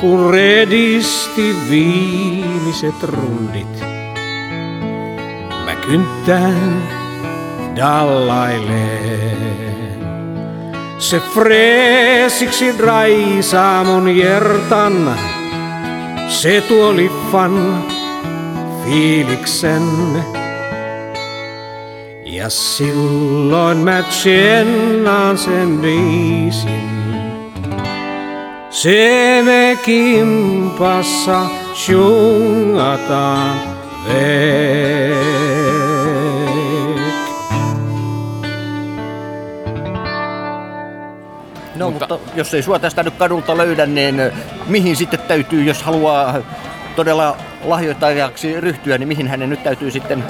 Kun 0.00 0.30
redisti 0.30 1.56
viimeiset 1.70 3.02
rundit, 3.02 3.84
mä 5.64 5.74
kynttään 5.74 6.82
dallaileen. 7.76 9.38
Se 10.98 11.20
freesiksi 11.20 12.74
raisaa 12.78 13.84
mun 13.84 14.16
jertan, 14.16 15.18
se 16.28 16.60
tuo 16.68 16.96
liffan 16.96 17.84
fiiliksen. 18.84 19.82
Ja 22.38 22.48
silloin 22.50 23.78
mä 23.78 24.02
tsennaan 24.02 25.38
sen 25.38 25.78
biisin. 25.78 26.88
Se 28.70 29.42
me 29.44 29.78
kimpassa 29.84 31.46
sjungataan 31.74 33.60
vek. 34.08 35.18
No 41.76 41.90
mutta... 41.90 42.06
mutta 42.10 42.30
jos 42.36 42.54
ei 42.54 42.62
sua 42.62 42.78
tästä 42.78 43.02
nyt 43.02 43.14
kadulta 43.14 43.56
löydä, 43.56 43.86
niin 43.86 44.22
mihin 44.66 44.96
sitten 44.96 45.20
täytyy, 45.20 45.64
jos 45.64 45.82
haluaa 45.82 46.34
todella 46.96 47.36
lahjoittajaksi 47.64 48.60
ryhtyä, 48.60 48.98
niin 48.98 49.08
mihin 49.08 49.28
hänen 49.28 49.50
nyt 49.50 49.62
täytyy 49.62 49.90
sitten 49.90 50.24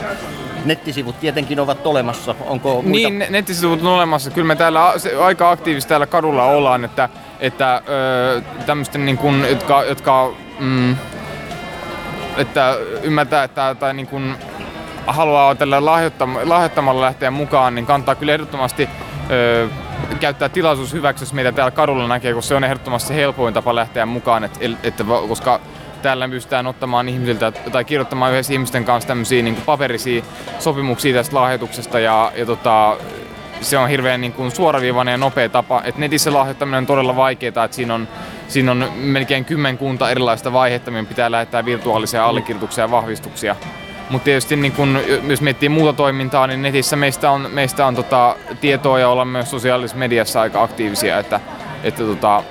nettisivut 0.65 1.21
tietenkin 1.21 1.61
ovat 1.61 1.87
olemassa. 1.87 2.35
Onko 2.41 2.83
muita? 2.83 2.91
Niin, 2.91 3.25
nettisivut 3.29 3.81
on 3.81 3.87
olemassa. 3.87 4.31
Kyllä 4.31 4.47
me 4.47 4.57
täällä 4.57 4.93
aika 5.25 5.51
aktiivisesti 5.51 5.89
täällä 5.89 6.07
kadulla 6.07 6.45
ollaan, 6.45 6.85
että, 6.85 7.09
että 7.41 7.83
tämmöisten 8.67 9.07
niin 9.07 9.19
kuin, 9.19 9.45
jotka, 9.51 9.85
jotka 9.85 10.33
mm, 10.59 10.97
että 12.37 12.77
ymmärtää, 13.03 13.45
että 13.45 13.77
tai 13.79 13.95
niin 13.95 14.07
kuin, 14.07 14.35
haluaa 15.07 15.55
tällä 15.55 15.85
lahjoittamalla 16.45 17.05
lähteä 17.05 17.31
mukaan, 17.31 17.75
niin 17.75 17.87
kantaa 17.87 18.15
kyllä 18.15 18.33
ehdottomasti 18.33 18.89
ö, 19.31 19.69
käyttää 20.21 20.49
tilaisuus 20.49 20.93
hyväksi, 20.93 21.23
jos 21.23 21.33
meitä 21.33 21.53
täällä 21.53 21.71
kadulla 21.71 22.09
näkee, 22.09 22.35
koska 22.35 22.49
se 22.49 22.55
on 22.55 22.65
ehdottomasti 22.65 23.15
helpoin 23.15 23.55
tapa 23.55 23.75
lähteä 23.75 24.07
mukaan, 24.07 24.45
että, 24.45 24.61
että, 24.83 25.05
koska 25.29 25.61
täällä 26.03 26.29
pystytään 26.29 26.67
ottamaan 26.67 27.09
ihmisiltä 27.09 27.53
tai 27.53 27.85
kirjoittamaan 27.85 28.33
yhdessä 28.33 28.53
ihmisten 28.53 28.85
kanssa 28.85 29.09
tämmöisiä 29.09 29.43
niin 29.43 29.57
paperisia 29.67 30.23
sopimuksia 30.59 31.15
tästä 31.15 31.37
lahjoituksesta 31.37 32.01
ja, 32.01 32.33
ja 32.37 32.47
tota, 32.47 32.97
se 33.61 33.79
on 33.79 33.89
hirveän 33.89 34.21
niin 34.21 34.33
kuin 34.33 34.51
suoraviivainen 34.51 35.13
ja 35.13 35.19
nopea 35.19 35.49
tapa. 35.49 35.83
Et 35.85 35.97
netissä 35.97 36.33
lahjoittaminen 36.33 36.79
on 36.79 36.87
todella 36.87 37.17
vaikeaa, 37.17 37.65
että 37.65 37.77
siinä 37.77 37.95
on, 37.95 38.09
siinä 38.49 38.71
on 38.71 38.93
melkein 38.97 39.45
kymmenkunta 39.45 40.11
erilaista 40.11 40.53
vaihetta, 40.53 40.91
mihin 40.91 41.07
pitää 41.07 41.31
lähettää 41.31 41.65
virtuaalisia 41.65 42.27
allekirjoituksia 42.27 42.85
ja 42.85 42.91
vahvistuksia. 42.91 43.57
Mutta 44.11 44.25
tietysti 44.25 44.57
niin 44.57 44.73
kun, 44.73 44.99
jos 45.29 45.41
miettii 45.41 45.69
muuta 45.69 45.93
toimintaa, 45.93 46.47
niin 46.47 46.63
netissä 46.63 46.97
meistä 46.97 47.31
on, 47.31 47.51
meistä 47.53 47.87
on 47.87 47.95
tota, 47.95 48.37
tietoa 48.61 48.99
ja 48.99 49.09
olla 49.09 49.25
myös 49.25 49.51
sosiaalisessa 49.51 49.99
mediassa 49.99 50.41
aika 50.41 50.63
aktiivisia, 50.63 51.19
että, 51.19 51.41
että 51.83 52.05
tota, 52.05 52.43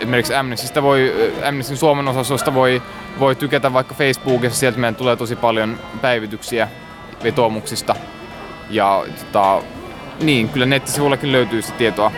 esimerkiksi 0.00 0.34
Amnestystä 0.34 0.82
voi, 0.82 1.32
Amnestyn 1.48 1.76
Suomen 1.76 2.08
osastosta 2.08 2.54
voi, 2.54 2.82
voi 3.18 3.34
tykätä 3.34 3.72
vaikka 3.72 3.94
Facebookissa, 3.94 4.60
sieltä 4.60 4.78
meidän 4.78 4.94
tulee 4.94 5.16
tosi 5.16 5.36
paljon 5.36 5.78
päivityksiä 6.00 6.68
vetoomuksista. 7.22 7.96
Ja 8.70 9.04
tota, 9.18 9.62
niin, 10.20 10.48
kyllä 10.48 10.66
nettisivuillakin 10.66 11.32
löytyy 11.32 11.62
sitä 11.62 11.78
tietoa 11.78 12.12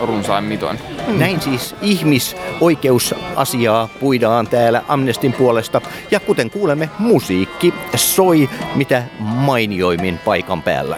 runsain 0.00 0.44
mitoin. 0.44 0.78
Näin 1.08 1.40
siis 1.40 1.76
ihmisoikeusasiaa 1.82 3.88
puidaan 4.00 4.48
täällä 4.48 4.82
Amnestin 4.88 5.32
puolesta. 5.32 5.80
Ja 6.10 6.20
kuten 6.20 6.50
kuulemme, 6.50 6.90
musiikki 6.98 7.74
soi 7.94 8.50
mitä 8.74 9.02
mainioimmin 9.18 10.18
paikan 10.18 10.62
päällä. 10.62 10.96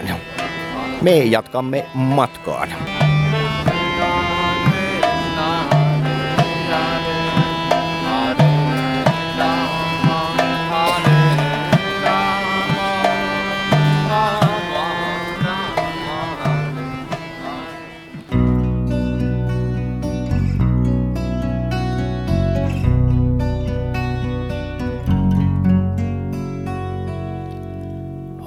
Me 1.01 1.17
jatkamme 1.17 1.85
matkaan. 1.93 2.69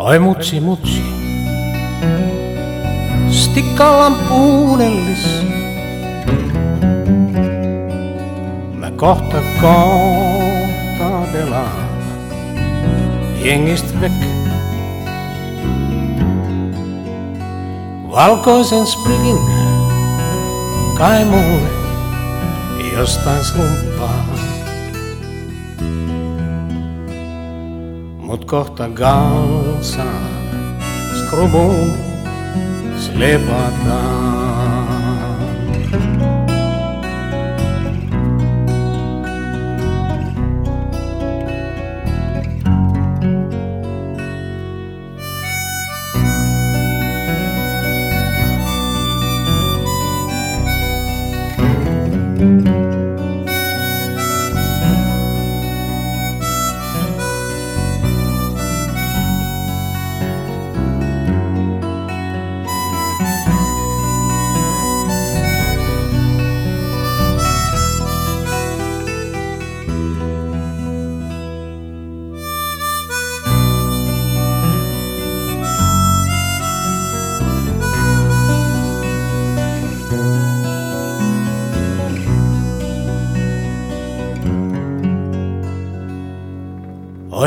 Oi 0.03 0.19
mutsi 0.19 0.59
mutsi, 0.61 1.03
stikkalan 3.31 4.15
puunellis. 4.29 5.27
Mä 8.75 8.91
kohta 8.91 9.37
kohtaadellaan 9.61 11.89
jengistä 13.45 14.01
vek. 14.01 14.13
Valkoisen 18.11 18.87
sprigin 18.87 19.39
kai 20.99 21.25
mulle 21.25 21.69
jostain 22.93 23.45
slumppaa. 23.45 24.32
od 28.33 28.45
kohta 28.45 28.89
galsa 28.89 30.09
s 31.13 31.31
krubom 31.31 31.93
slepata. 32.97 34.01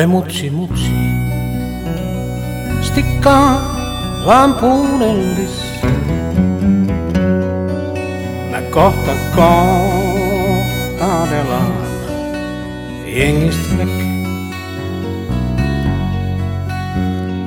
Oi 0.05 0.09
mutsi 0.09 0.49
mutsi, 0.49 0.91
stikkaa 2.81 3.75
lampuunellis. 4.25 5.61
Mä 8.51 8.61
kohta 8.61 9.11
kohtaadellaan 9.35 11.73
jengistä 13.05 13.77
vek. 13.77 13.89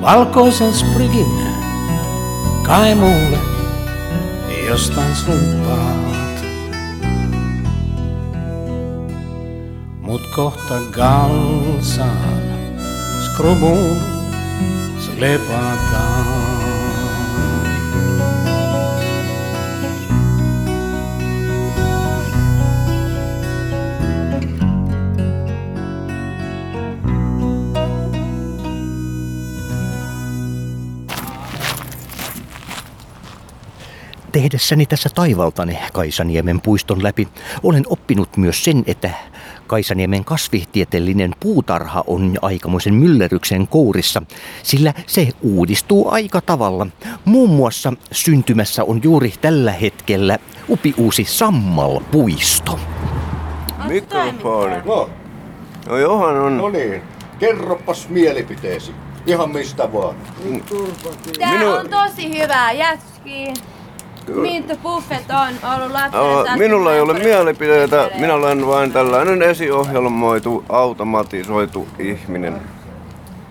Valkoisen 0.01 0.75
sprigin 0.75 1.47
kai 2.62 2.94
mulle 2.94 3.38
jostain 4.68 5.14
slumpaat. 5.14 6.44
Mut 10.01 10.27
kohta 10.37 10.75
άκρο 13.38 13.53
μου 13.53 13.96
σλέπατα. 14.98 16.68
Tehdessäni 34.49 34.87
tässä 34.87 35.09
taivaltani 35.15 35.79
Kaisaniemen 35.93 36.61
puiston 36.61 37.03
läpi 37.03 37.29
olen 37.63 37.85
oppinut 37.87 38.37
myös 38.37 38.65
sen, 38.65 38.85
että 38.87 39.11
Kaisaniemen 39.67 40.25
kasvitieteellinen 40.25 41.35
puutarha 41.41 42.05
on 42.07 42.39
aikamoisen 42.43 42.95
myllerryksen 42.95 43.69
kourissa, 43.69 44.23
sillä 44.63 44.95
se 45.07 45.29
uudistuu 45.43 46.11
aika 46.11 46.41
tavalla. 46.41 46.87
Muun 47.25 47.51
muassa 47.51 47.93
syntymässä 48.13 48.85
on 48.85 49.01
juuri 49.03 49.33
tällä 49.41 49.73
hetkellä 49.73 50.39
upi 50.69 50.95
uusi 50.97 51.25
Sammal-puisto. 51.25 52.81
Mikrofoni. 53.89 54.77
No. 54.85 55.11
No 55.89 55.97
Johan 55.97 56.37
on... 56.37 56.59
No 56.59 56.69
niin, 56.69 57.03
kerropas 57.39 58.09
mielipiteesi. 58.09 58.93
Ihan 59.27 59.51
mistä 59.51 59.93
vaan. 59.93 60.15
Tää 61.39 61.53
Minu- 61.53 61.65
on 61.65 61.89
tosi 61.91 62.39
hyvää 62.43 62.73
jätski. 62.73 63.53
Mint 64.35 64.83
Buffett 64.83 65.31
on 65.31 65.71
ollut 65.77 65.93
lapsena. 65.93 66.57
Minulla 66.57 66.95
ei 66.95 67.01
ole 67.01 67.12
mielipiteitä, 67.19 68.11
minä 68.19 68.35
olen 68.35 68.67
vain 68.67 68.93
tällainen 68.93 69.43
esiohjelmoitu, 69.43 70.64
automatisoitu 70.69 71.88
ihminen. 71.99 72.55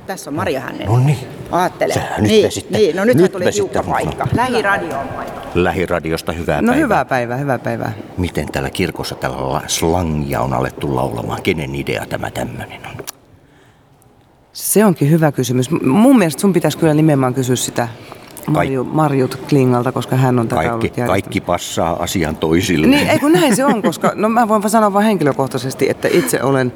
Tässä 0.08 0.30
on 0.30 0.34
Maria 0.36 0.60
Hänninen. 0.60 0.88
No 0.88 1.00
niin, 1.00 1.18
Aattele. 1.52 1.94
Sähän 1.94 2.22
nyt 2.24 2.32
niin, 2.32 2.46
vesitte. 2.46 2.78
niin, 2.78 2.96
no 2.96 3.06
nyt, 3.06 3.18
Nyt 3.18 3.32
tuli 3.32 3.52
tiukka 3.52 3.84
paikka. 3.84 4.28
Lähiradio 4.36 5.00
on 5.00 5.08
paikka. 5.08 5.42
lähiradiosta 5.56 6.32
hyvää 6.32 6.62
No 6.62 6.66
päivää. 6.68 6.82
hyvää 6.84 7.06
päivää, 7.06 7.38
hyvää 7.38 7.60
päivää. 7.60 7.92
Miten 8.18 8.52
täällä 8.52 8.70
kirkossa 8.70 9.16
tällä 9.16 9.54
la- 9.54 9.62
slangia 9.68 10.42
on 10.42 10.54
alettu 10.54 10.96
laulamaan? 10.96 11.42
Kenen 11.42 11.76
idea 11.76 12.06
tämä 12.10 12.32
tämmöinen 12.32 12.82
on? 12.86 13.06
Se 14.54 14.86
onkin 14.86 15.12
hyvä 15.12 15.32
kysymys. 15.32 15.72
Mun 15.72 16.18
mielestä 16.18 16.42
sun 16.42 16.54
pitäisi 16.54 16.78
kyllä 16.78 16.94
nimenomaan 16.94 17.34
kysyä 17.34 17.56
sitä 17.56 17.88
Marju, 18.48 18.84
Marjut 18.84 19.36
Klingalta, 19.50 19.92
koska 19.92 20.16
hän 20.16 20.40
on 20.40 20.48
tätä 20.48 20.62
Kaikki, 20.62 21.02
ollut 21.02 21.12
kaikki 21.12 21.42
passaa 21.42 22.04
asian 22.04 22.36
toisille. 22.36 22.88
Niin, 22.88 23.10
ei 23.10 23.20
kun 23.20 23.32
näin 23.32 23.56
se 23.56 23.66
on, 23.66 23.82
koska 23.82 24.12
no 24.16 24.30
mä 24.30 24.48
voin 24.48 24.62
vaan 24.62 24.70
sanoa 24.70 24.94
vain 24.94 25.06
henkilökohtaisesti, 25.06 25.90
että 25.90 26.08
itse 26.12 26.44
olen 26.44 26.74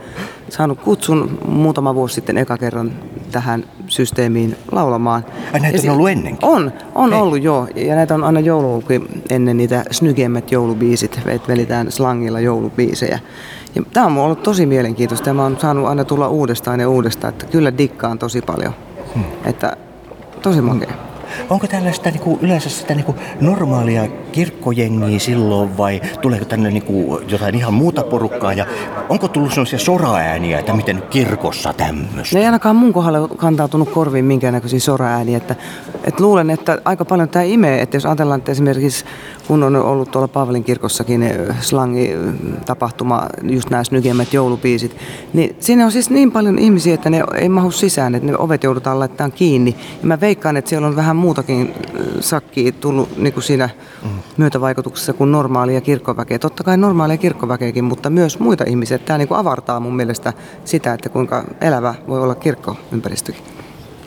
saanut 0.50 0.82
kutsun 0.82 1.38
muutama 1.48 1.96
vuosi 1.96 2.16
sitten 2.16 2.38
eka 2.38 2.58
kerran 2.58 2.92
tähän 3.32 3.66
systeemiin 3.88 4.56
laulamaan. 4.72 5.26
Ai, 5.54 5.60
näitä 5.60 5.78
Ja 5.78 5.92
on 5.92 5.98
ollut 5.98 6.10
ennenkin? 6.10 6.50
On, 6.50 6.72
on 6.96 7.12
Hei. 7.12 7.22
ollut 7.22 7.44
joo. 7.44 7.68
Ja 7.76 7.96
näitä 7.96 8.16
on 8.16 8.24
aina 8.24 8.40
joulukin 8.40 9.24
ennen 9.30 9.58
niitä 9.58 9.84
snygemmät 9.92 10.52
joulubiisit, 10.52 11.20
että 11.26 11.48
velitään 11.48 11.92
slangilla 11.92 12.40
joulubiisejä. 12.40 13.20
Ja 13.76 13.82
tämä 13.94 14.06
on 14.06 14.18
ollut 14.18 14.44
tosi 14.44 14.66
mielenkiintoista 14.66 15.30
ja 15.30 15.34
mä 15.34 15.44
oon 15.44 15.58
saanut 15.60 15.88
aina 15.88 16.06
tulla 16.06 16.28
uudestaan 16.28 16.80
ja 16.80 16.90
uudestaan, 16.90 17.34
että 17.34 17.46
kyllä 17.46 17.78
dikkaan 17.78 18.20
tosi 18.20 18.42
paljon. 18.42 18.74
Hmm. 19.16 19.24
Että 19.46 19.78
tosi 20.42 20.62
makea. 20.62 21.11
Onko 21.50 21.68
tällaista 21.68 22.12
niinku, 22.12 22.40
yleensä 22.42 22.70
sitä 22.70 22.96
niinku 22.96 23.16
normaalia 23.42 24.08
kirkkojengiä 24.32 25.20
silloin 25.20 25.78
vai 25.78 26.02
tuleeko 26.22 26.46
tänne 26.46 26.72
niinku 26.72 27.22
jotain 27.28 27.56
ihan 27.56 27.74
muuta 27.74 28.04
porukkaa 28.04 28.54
ja 28.54 28.66
onko 29.10 29.28
tullut 29.28 29.54
sellaisia 29.54 29.80
soraääniä, 29.80 30.60
että 30.60 30.74
miten 30.74 31.04
kirkossa 31.10 31.74
tämmöistä? 31.74 32.36
Ne 32.36 32.40
ei 32.40 32.46
ainakaan 32.46 32.76
mun 32.76 32.94
kohdalla 32.94 33.28
kantautunut 33.28 33.90
korviin 33.90 34.26
minkäännäköisiä 34.26 34.80
soraääniä. 34.80 35.38
Että, 35.38 35.56
että 36.04 36.24
luulen, 36.24 36.50
että 36.50 36.82
aika 36.86 37.06
paljon 37.06 37.30
tämä 37.30 37.44
imee, 37.44 37.82
että 37.82 37.98
jos 37.98 38.06
ajatellaan, 38.06 38.38
että 38.38 38.52
esimerkiksi 38.52 39.06
kun 39.48 39.64
on 39.64 39.76
ollut 39.76 40.12
tuolla 40.12 40.28
Paavalin 40.28 40.64
kirkossakin 40.64 41.30
slangi-tapahtuma, 41.62 43.24
just 43.44 43.70
nämä 43.70 43.84
snygemmät 43.84 44.34
joulupiisit, 44.34 44.98
niin 45.34 45.56
siinä 45.60 45.86
on 45.86 45.92
siis 45.92 46.10
niin 46.10 46.32
paljon 46.32 46.60
ihmisiä, 46.60 46.94
että 46.94 47.10
ne 47.10 47.24
ei 47.36 47.50
mahu 47.50 47.72
sisään, 47.72 48.16
että 48.16 48.32
ne 48.32 48.38
ovet 48.38 48.64
joudutaan 48.64 49.00
laittamaan 49.00 49.32
kiinni. 49.32 49.76
Ja 50.02 50.08
mä 50.08 50.20
veikkaan, 50.20 50.58
että 50.58 50.70
siellä 50.70 50.88
on 50.88 50.96
vähän 50.96 51.16
muutakin 51.22 51.74
äh, 51.78 52.06
sakkia 52.20 52.72
tullut 52.72 53.18
niin 53.18 53.34
kuin 53.34 53.44
siinä 53.44 53.70
myötävaikutuksessa 54.38 55.14
kuin 55.14 55.32
normaalia 55.32 55.82
kirkkoväkeä. 55.82 56.40
Totta 56.40 56.64
kai 56.64 56.78
normaalia 56.78 57.18
kirkkoväkeäkin, 57.18 57.84
mutta 57.84 58.10
myös 58.10 58.40
muita 58.40 58.64
ihmisiä. 58.68 58.98
Tämä 58.98 59.18
niin 59.18 59.28
kuin 59.28 59.38
avartaa 59.38 59.80
mun 59.80 59.96
mielestä 59.96 60.34
sitä, 60.66 60.94
että 60.94 61.10
kuinka 61.10 61.44
elävä 61.62 61.96
voi 62.08 62.22
olla 62.22 62.36
kirkkoympäristökin. 62.36 63.44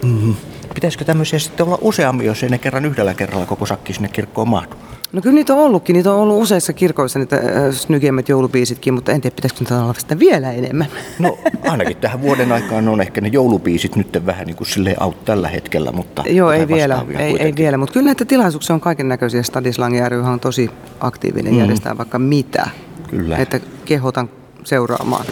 Mm-hmm. 0.03 0.35
Pitäisikö 0.74 1.05
tämmöisiä 1.05 1.38
sitten 1.38 1.66
olla 1.66 1.79
useammin, 1.81 2.27
jos 2.27 2.42
ei 2.42 2.48
ne 2.48 2.59
kerran 2.59 2.85
yhdellä 2.85 3.14
kerralla 3.14 3.46
koko 3.46 3.66
sakki 3.66 3.92
sinne 3.92 4.09
kirkkoon 4.09 4.48
mahdu? 4.48 4.74
No 5.14 5.20
kyllä 5.22 5.35
niitä 5.35 5.55
on 5.55 5.59
ollutkin. 5.61 5.94
Niitä 5.94 6.12
on 6.12 6.18
ollut 6.20 6.42
useissa 6.42 6.72
kirkoissa 6.72 7.18
niitä 7.18 7.37
äh, 7.37 7.42
snygemmät 7.74 8.29
joulubiisitkin, 8.29 8.94
mutta 8.94 9.12
en 9.12 9.20
tiedä, 9.20 9.35
pitäisikö 9.35 9.61
niitä 9.61 9.83
olla 9.85 9.94
sitä 9.98 10.18
vielä 10.18 10.53
enemmän. 10.53 10.87
No 11.18 11.38
ainakin 11.68 11.96
tähän 11.96 12.22
vuoden 12.22 12.53
aikaan 12.53 12.88
on 12.88 13.00
ehkä 13.00 13.20
ne 13.20 13.29
joulubiisit 13.29 13.96
nyt 13.96 14.27
vähän 14.27 14.46
niin 14.46 14.57
kuin 14.57 14.66
silleen 14.68 15.03
out 15.03 15.24
tällä 15.24 15.48
hetkellä, 15.48 15.92
mutta 15.92 16.22
Joo, 16.27 16.53
ei 16.53 16.68
vielä, 16.68 17.05
ei, 17.18 17.42
ei 17.42 17.53
vielä, 17.57 17.77
mutta 17.79 17.92
kyllä 17.92 18.05
näitä 18.07 18.24
tilaisuuksia 18.24 18.74
on 18.74 18.81
kaiken 18.81 19.09
näköisiä. 19.09 19.42
Stadislangi 19.42 20.09
ry 20.09 20.22
on 20.22 20.40
tosi 20.40 20.70
aktiivinen, 21.00 21.53
Mm. 21.53 21.59
järjestää 21.59 21.98
vaikka 21.98 22.18
mitä. 22.18 22.68
Kyllä. 23.11 23.37
Että 23.37 23.61
kehotan 23.85 24.31
seuraamaan. 24.64 25.24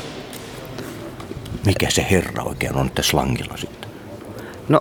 Mikä 1.67 1.91
se 1.91 2.07
herra 2.11 2.43
oikein 2.43 2.75
on 2.77 2.91
tässä 2.91 3.11
slangilla 3.11 3.57
sitten? 3.57 3.91
No, 4.69 4.81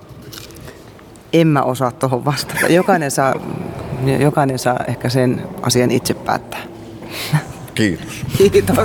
en 1.33 1.47
mä 1.47 1.61
osaa 1.63 1.91
tuohon 1.91 2.25
vastata. 2.25 2.67
Jokainen 2.67 3.11
saa, 3.11 3.35
jokainen 4.19 4.59
saa 4.59 4.79
ehkä 4.87 5.09
sen 5.09 5.41
asian 5.61 5.91
itse 5.91 6.13
päättää. 6.13 6.61
Kiitos. 7.75 8.25
Kiitos. 8.37 8.75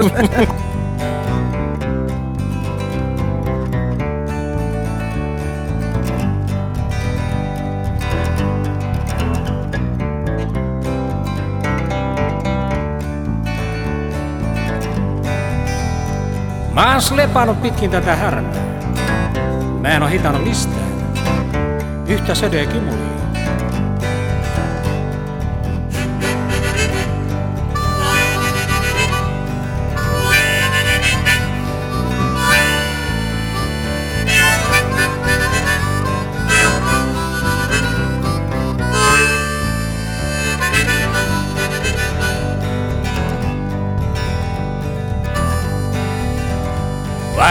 Mä 16.72 16.92
oon 16.92 17.02
slepannut 17.02 17.62
pitkin 17.62 17.90
tätä 17.90 18.16
härmää. 18.16 18.52
Mä 19.80 19.88
en 19.88 20.02
oo 20.02 20.08
hitannut 20.08 20.44
mistään. 20.44 20.86
Yhtä 22.08 22.34
södekimulia. 22.34 23.15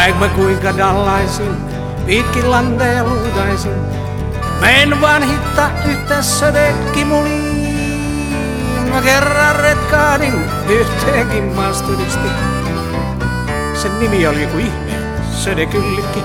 Vaik 0.06 0.20
mä 0.20 0.30
kuinka 0.30 0.78
dallaisin, 0.78 1.56
pitkin 2.06 2.52
lanteja 2.52 3.04
luutaisin, 3.04 3.76
mä 4.60 4.70
en 4.70 5.02
vaan 5.02 5.24
hitta 5.24 5.70
yhtä 5.86 6.22
södekimuliin. 6.22 8.30
Mä 8.94 9.02
kerran 9.02 9.56
retkaadin 9.56 10.34
yhteenkin 10.70 11.44
maasturisti. 11.44 12.28
Sen 13.74 14.00
nimi 14.00 14.28
oli 14.28 14.42
joku 14.42 14.58
ihme, 14.58 15.00
södekyllikki. 15.32 16.24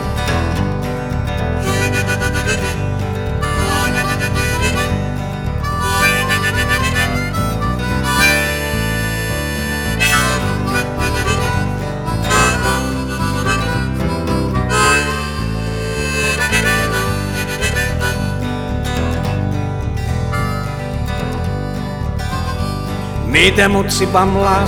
Miten 23.41 23.71
mutsi 23.71 24.07
bamlaa? 24.07 24.67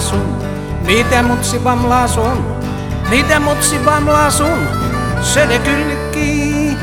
Miten 0.87 1.25
mutsi 1.25 1.59
bamlaa? 1.59 2.37
Miten 3.11 3.43
mutsi 3.43 3.79
bamlaa 3.79 4.31
sun? 4.31 4.69
Söde 5.23 5.59
kyllikki. 5.59 6.77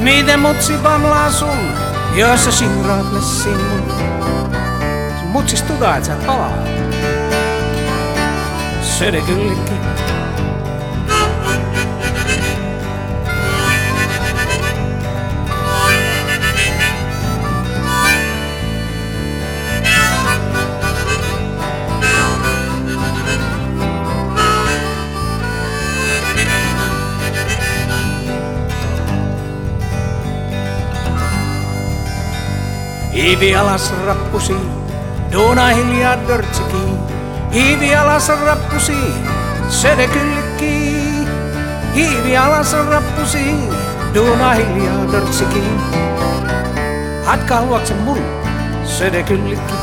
Miten 0.00 0.40
mutsi 0.40 0.72
bamlaa? 0.82 1.30
Jos 2.14 2.44
sä 2.44 2.50
sinraat 2.50 3.12
messin 3.12 3.56
mun. 3.56 3.82
Mutsis 5.32 5.62
sä 5.62 6.16
palaa. 6.26 6.58
Söde 8.82 9.20
kyllikki. 9.20 9.91
Iivi 33.22 33.54
alas 33.54 33.92
rappusi, 34.06 34.56
Duuna 35.32 35.68
hiljaa 35.68 36.16
dörtsiki, 36.28 36.82
hiivi 37.52 37.94
alas 37.94 38.28
rappusi, 38.46 38.96
söde 39.70 40.06
kyllikki. 40.10 40.72
Hiivi 41.94 42.36
alas 42.36 42.72
rappusi, 42.90 43.44
duuna 44.14 44.50
hiljaa 44.58 45.12
dörtsiki. 45.12 45.62
Hatkaa 47.24 47.62
luokse 47.66 47.94
mun, 47.94 48.18
söde 48.84 49.22
kyllikki. 49.22 49.81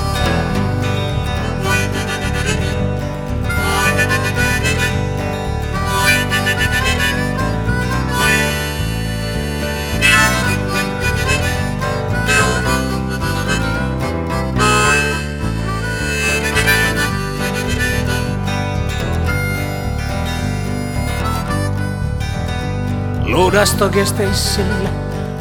Luudastokesteisille, 23.40 24.90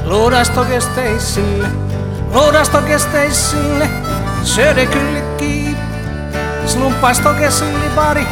luudastokesteisille, 0.05 1.69
luudastokesteisille, 2.35 3.89
kyllikki. 4.87 5.77
Slumpastokesille 6.67 7.85
pari, 7.95 8.27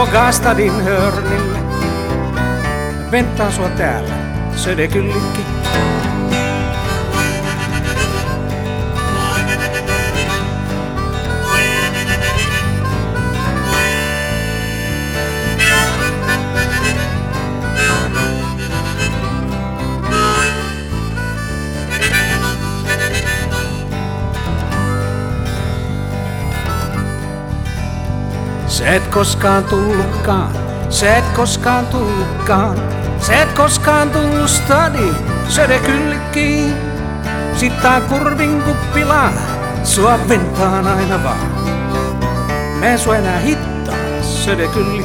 Ågastadin 0.00 0.84
hörnille. 0.84 1.58
Venttaan 3.10 3.52
sua 3.52 3.68
täällä, 3.68 4.14
söde 4.56 4.88
Se 28.82 28.96
et 28.96 29.06
koskaan 29.06 29.64
tullutkaan, 29.64 30.52
se 30.90 31.16
et 31.16 31.24
koskaan 31.24 31.86
tullutkaan, 31.86 32.76
se 33.20 33.42
et 33.42 33.52
koskaan 33.52 34.10
tullut 34.10 34.50
stadi, 34.50 35.14
söde 35.48 35.78
kyllikkiin. 35.78 36.74
Sittaa 37.56 38.00
kurvin 38.00 38.62
kuppilaa, 38.62 39.32
sua 39.84 40.18
aina 40.86 41.24
vaan. 41.24 41.46
Mä 42.80 42.86
en 42.86 42.98
sua 42.98 43.16
enää 43.16 43.38
hittaa, 43.38 43.94
söde 44.22 44.68
kyllikki. 44.68 45.01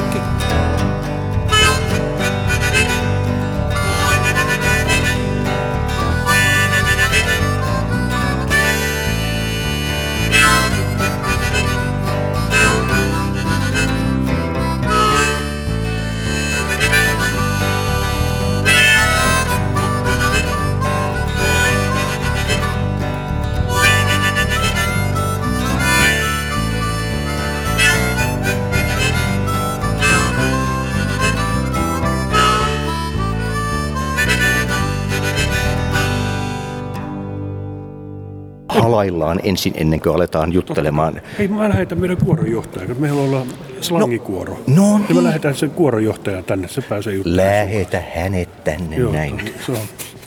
Halaillaan 38.98 39.40
ensin 39.42 39.72
ennen 39.76 40.00
kuin 40.00 40.14
aletaan 40.14 40.52
juttelemaan. 40.52 41.20
Hei, 41.38 41.48
mä 41.48 41.68
lähetän 41.68 41.98
meidän 41.98 42.16
kuoronjohtajan, 42.16 42.88
kun 42.88 42.96
meillä 43.00 43.22
ollaan 43.22 43.46
slangikuoro. 43.80 44.58
No 44.66 44.92
Ja 44.92 44.98
mä 44.98 45.04
niin. 45.08 45.24
lähetän 45.24 45.54
sen 45.54 45.70
kuoronjohtajan 45.70 46.44
tänne, 46.44 46.68
se 46.68 46.80
pääsee 46.80 47.14
juttelemaan. 47.14 47.46
Lähetä 47.46 48.02
hänet 48.14 48.64
tänne 48.64 48.96
Joo, 48.96 49.12
näin. 49.12 49.54
Se 49.66 49.72
on, 49.72 49.78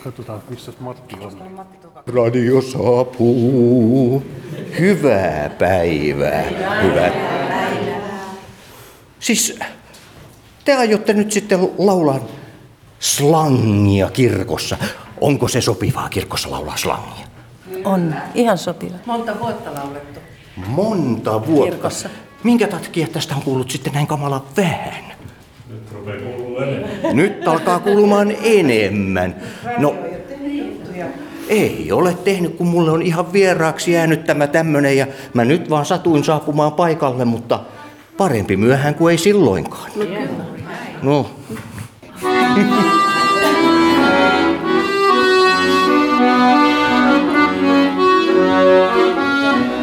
katsotaan, 0.04 0.42
missä 0.50 0.72
Matti 0.80 1.16
on. 1.22 1.32
Radio 2.08 2.62
saapuu. 2.62 4.24
Hyvää 4.80 5.50
päivää. 5.50 6.44
Hyvät. 6.84 7.14
Siis 9.20 9.60
te 10.66 10.74
aiotte 10.74 11.14
nyt 11.14 11.32
sitten 11.32 11.60
laulaa 11.78 12.20
slangia 13.00 14.10
kirkossa. 14.10 14.78
Onko 15.22 15.48
se 15.48 15.62
sopivaa 15.62 16.10
kirkossa 16.10 16.52
laulaa 16.52 16.78
slangia? 16.78 17.31
On, 17.86 18.16
ihan 18.36 18.58
sopiva. 18.58 18.96
Monta 19.06 19.40
vuotta 19.40 19.74
laulettu. 19.74 20.20
Monta 20.68 21.48
vuotta. 21.48 21.72
Kirkossa. 21.72 22.10
Minkä 22.44 22.68
takia 22.68 23.08
tästä 23.08 23.36
on 23.36 23.42
kuullut 23.42 23.72
sitten 23.72 23.94
näin 23.94 24.08
kamala 24.08 24.46
vähän? 24.58 25.04
Nyt 27.14 27.48
alkaa 27.48 27.80
kuulumaan 27.80 28.34
enemmän. 28.44 29.36
No, 29.78 29.96
ei 31.50 31.92
ole 31.92 32.14
tehnyt, 32.14 32.56
kun 32.56 32.68
mulle 32.68 32.92
on 32.92 33.02
ihan 33.02 33.34
vieraaksi 33.34 33.92
jäänyt 33.92 34.24
tämä 34.24 34.48
tämmönen 34.48 34.98
ja 34.98 35.08
mä 35.34 35.46
nyt 35.46 35.70
vaan 35.70 35.86
satuin 35.86 36.24
saapumaan 36.24 36.74
paikalle, 36.74 37.26
mutta 37.26 37.60
parempi 38.18 38.58
myöhään 38.58 38.96
kuin 38.96 39.12
ei 39.12 39.18
silloinkaan. 39.18 39.92
No. 41.02 41.30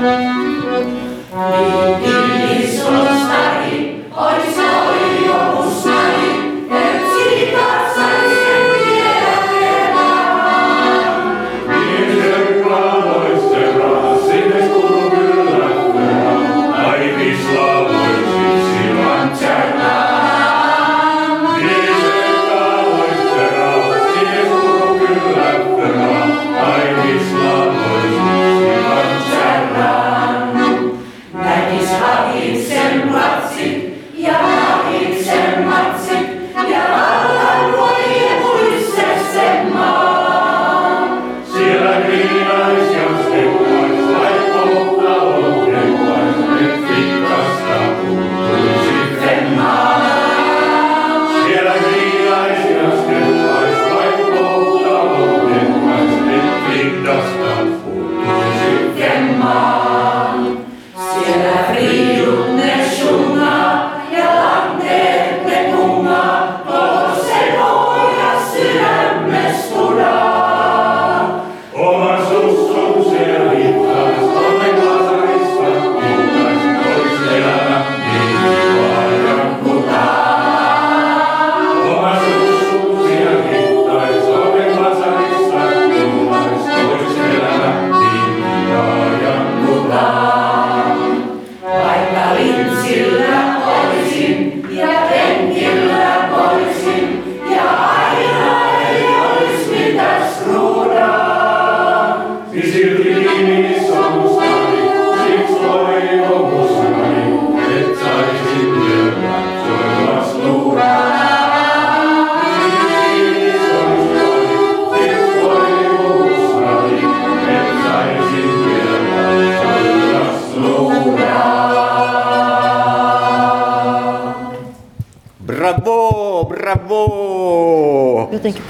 Ai 0.01 2.18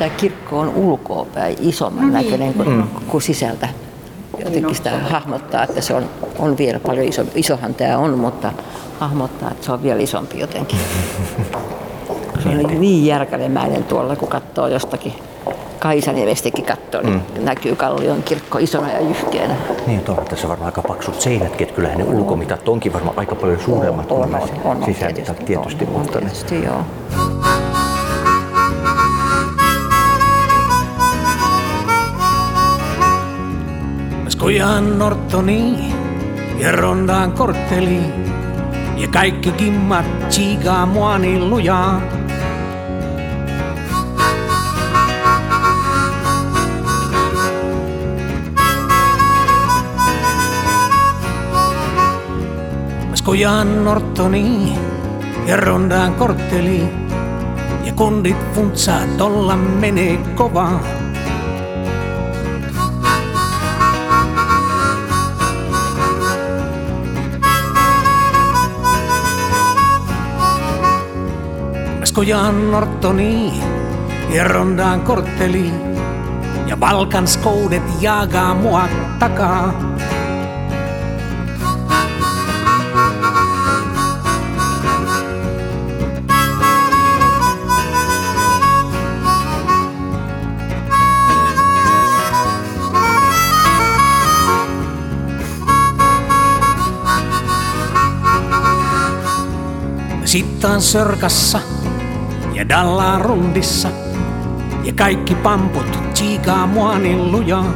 tämä 0.09 0.21
kirkko 0.21 0.59
on 0.59 0.69
ulkoapäin 0.69 1.57
isomman 1.61 2.13
näköinen 2.13 2.55
kuin, 2.55 2.69
mm. 2.69 2.89
kuin 3.09 3.23
sisältä. 3.23 3.69
Jotenkin 4.45 4.75
sitä 4.75 4.91
hahmottaa, 4.99 5.65
että 5.65 5.81
se 5.81 5.95
on, 5.95 6.05
on 6.39 6.59
vielä 6.59 6.81
paljon 6.81 7.07
iso, 7.07 7.25
isohan 7.35 7.75
tämä 7.75 7.99
on, 7.99 8.19
mutta 8.19 8.53
hahmottaa, 9.01 9.51
että 9.51 9.67
se 9.67 9.73
on 9.73 9.83
vielä 9.83 10.01
isompi 10.01 10.41
jotenkin. 10.41 10.79
Se 12.43 12.49
on 12.49 12.81
niin 12.81 13.07
järkälemäinen 13.07 13.85
tuolla, 13.85 14.17
kun 14.17 14.29
katsoo 14.29 14.67
jostakin 14.67 15.13
Kaisanevestikin 15.79 16.65
katsoo, 16.65 17.03
niin 17.03 17.23
mm. 17.39 17.45
näkyy 17.45 17.77
Kallion 17.77 18.23
kirkko 18.23 18.59
isona 18.59 18.93
ja 18.93 19.01
jyhkeänä. 19.01 19.55
Niin, 19.87 20.01
tuolla 20.01 20.25
tässä 20.25 20.49
varmaan 20.49 20.67
aika 20.67 20.83
paksut 20.83 21.21
seinätkin, 21.21 21.63
että 21.63 21.77
kyllähän 21.77 21.99
ne 21.99 22.05
ulkomitat 22.05 22.69
onkin 22.69 22.93
varmaan 22.93 23.19
aika 23.19 23.35
paljon 23.35 23.61
suuremmat 23.61 24.07
kuin 24.07 24.35
on, 24.35 24.51
on, 24.65 24.85
sisämitat 24.85 25.45
tietysti. 25.45 25.85
On, 25.85 25.91
mutta 25.93 26.19
on, 26.19 26.25
tietysti 26.25 26.65
joo. 26.65 26.81
Skojan 34.39 34.99
Nortoni 34.99 35.91
ja 36.59 36.73
rondaan 36.73 37.33
kortteli 37.33 38.01
ja 38.97 39.09
kaikki 39.09 39.53
kimmat 39.53 40.29
tsiigaa 40.29 40.87
mua 40.87 41.19
niin 41.19 41.51
lujaa. 41.51 42.01
Skojan 53.15 53.85
Nortoni 53.85 54.79
ja 55.47 55.57
rondaan 55.57 56.15
kortteli 56.15 56.83
ja 57.85 57.93
kundit 57.93 58.55
funtsaa 58.55 59.03
tolla 59.17 59.57
menee 59.57 60.17
kovaa. 60.17 60.98
Skojan 72.19 72.71
Nortoni 72.71 73.63
ja 74.35 74.45
rondaan 74.45 75.01
kortteli 75.01 75.71
ja 76.67 76.81
Valkan 76.81 77.29
skoudet 77.29 77.83
jaagaa 78.01 78.55
mua 78.55 78.89
takaa. 79.19 79.73
Sittaan 100.25 100.83
sörkassa 100.83 101.61
ja 102.59 102.69
dallaan 102.69 103.21
rundissa 103.21 103.89
ja 104.85 104.93
kaikki 104.93 105.35
pamput 105.35 105.99
tsiikaa 106.15 106.67
mua 106.67 106.99
niin 106.99 107.33
lujaa. 107.33 107.75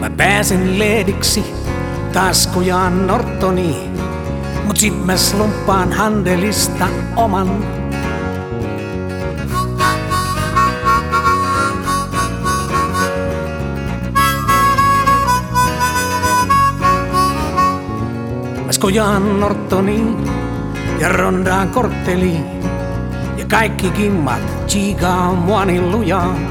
Mä 0.00 0.10
pääsen 0.16 0.78
leediksi 0.78 1.44
taskujaan 2.12 3.06
Nortoni, 3.06 3.76
mut 4.64 4.76
sit 4.76 5.06
mä 5.06 5.16
slumppaan 5.16 5.92
handelista 5.92 6.88
oman 7.16 7.77
Skojaan 18.78 19.40
Nortoni 19.40 20.16
ja 21.00 21.08
rondaan 21.08 21.68
kortteli 21.68 22.36
ja 23.36 23.44
kaikki 23.50 23.90
kimmat 23.90 24.66
tsiigaa 24.66 25.32
mua 25.32 25.64
niin 25.64 25.90
lujaa. 25.90 26.47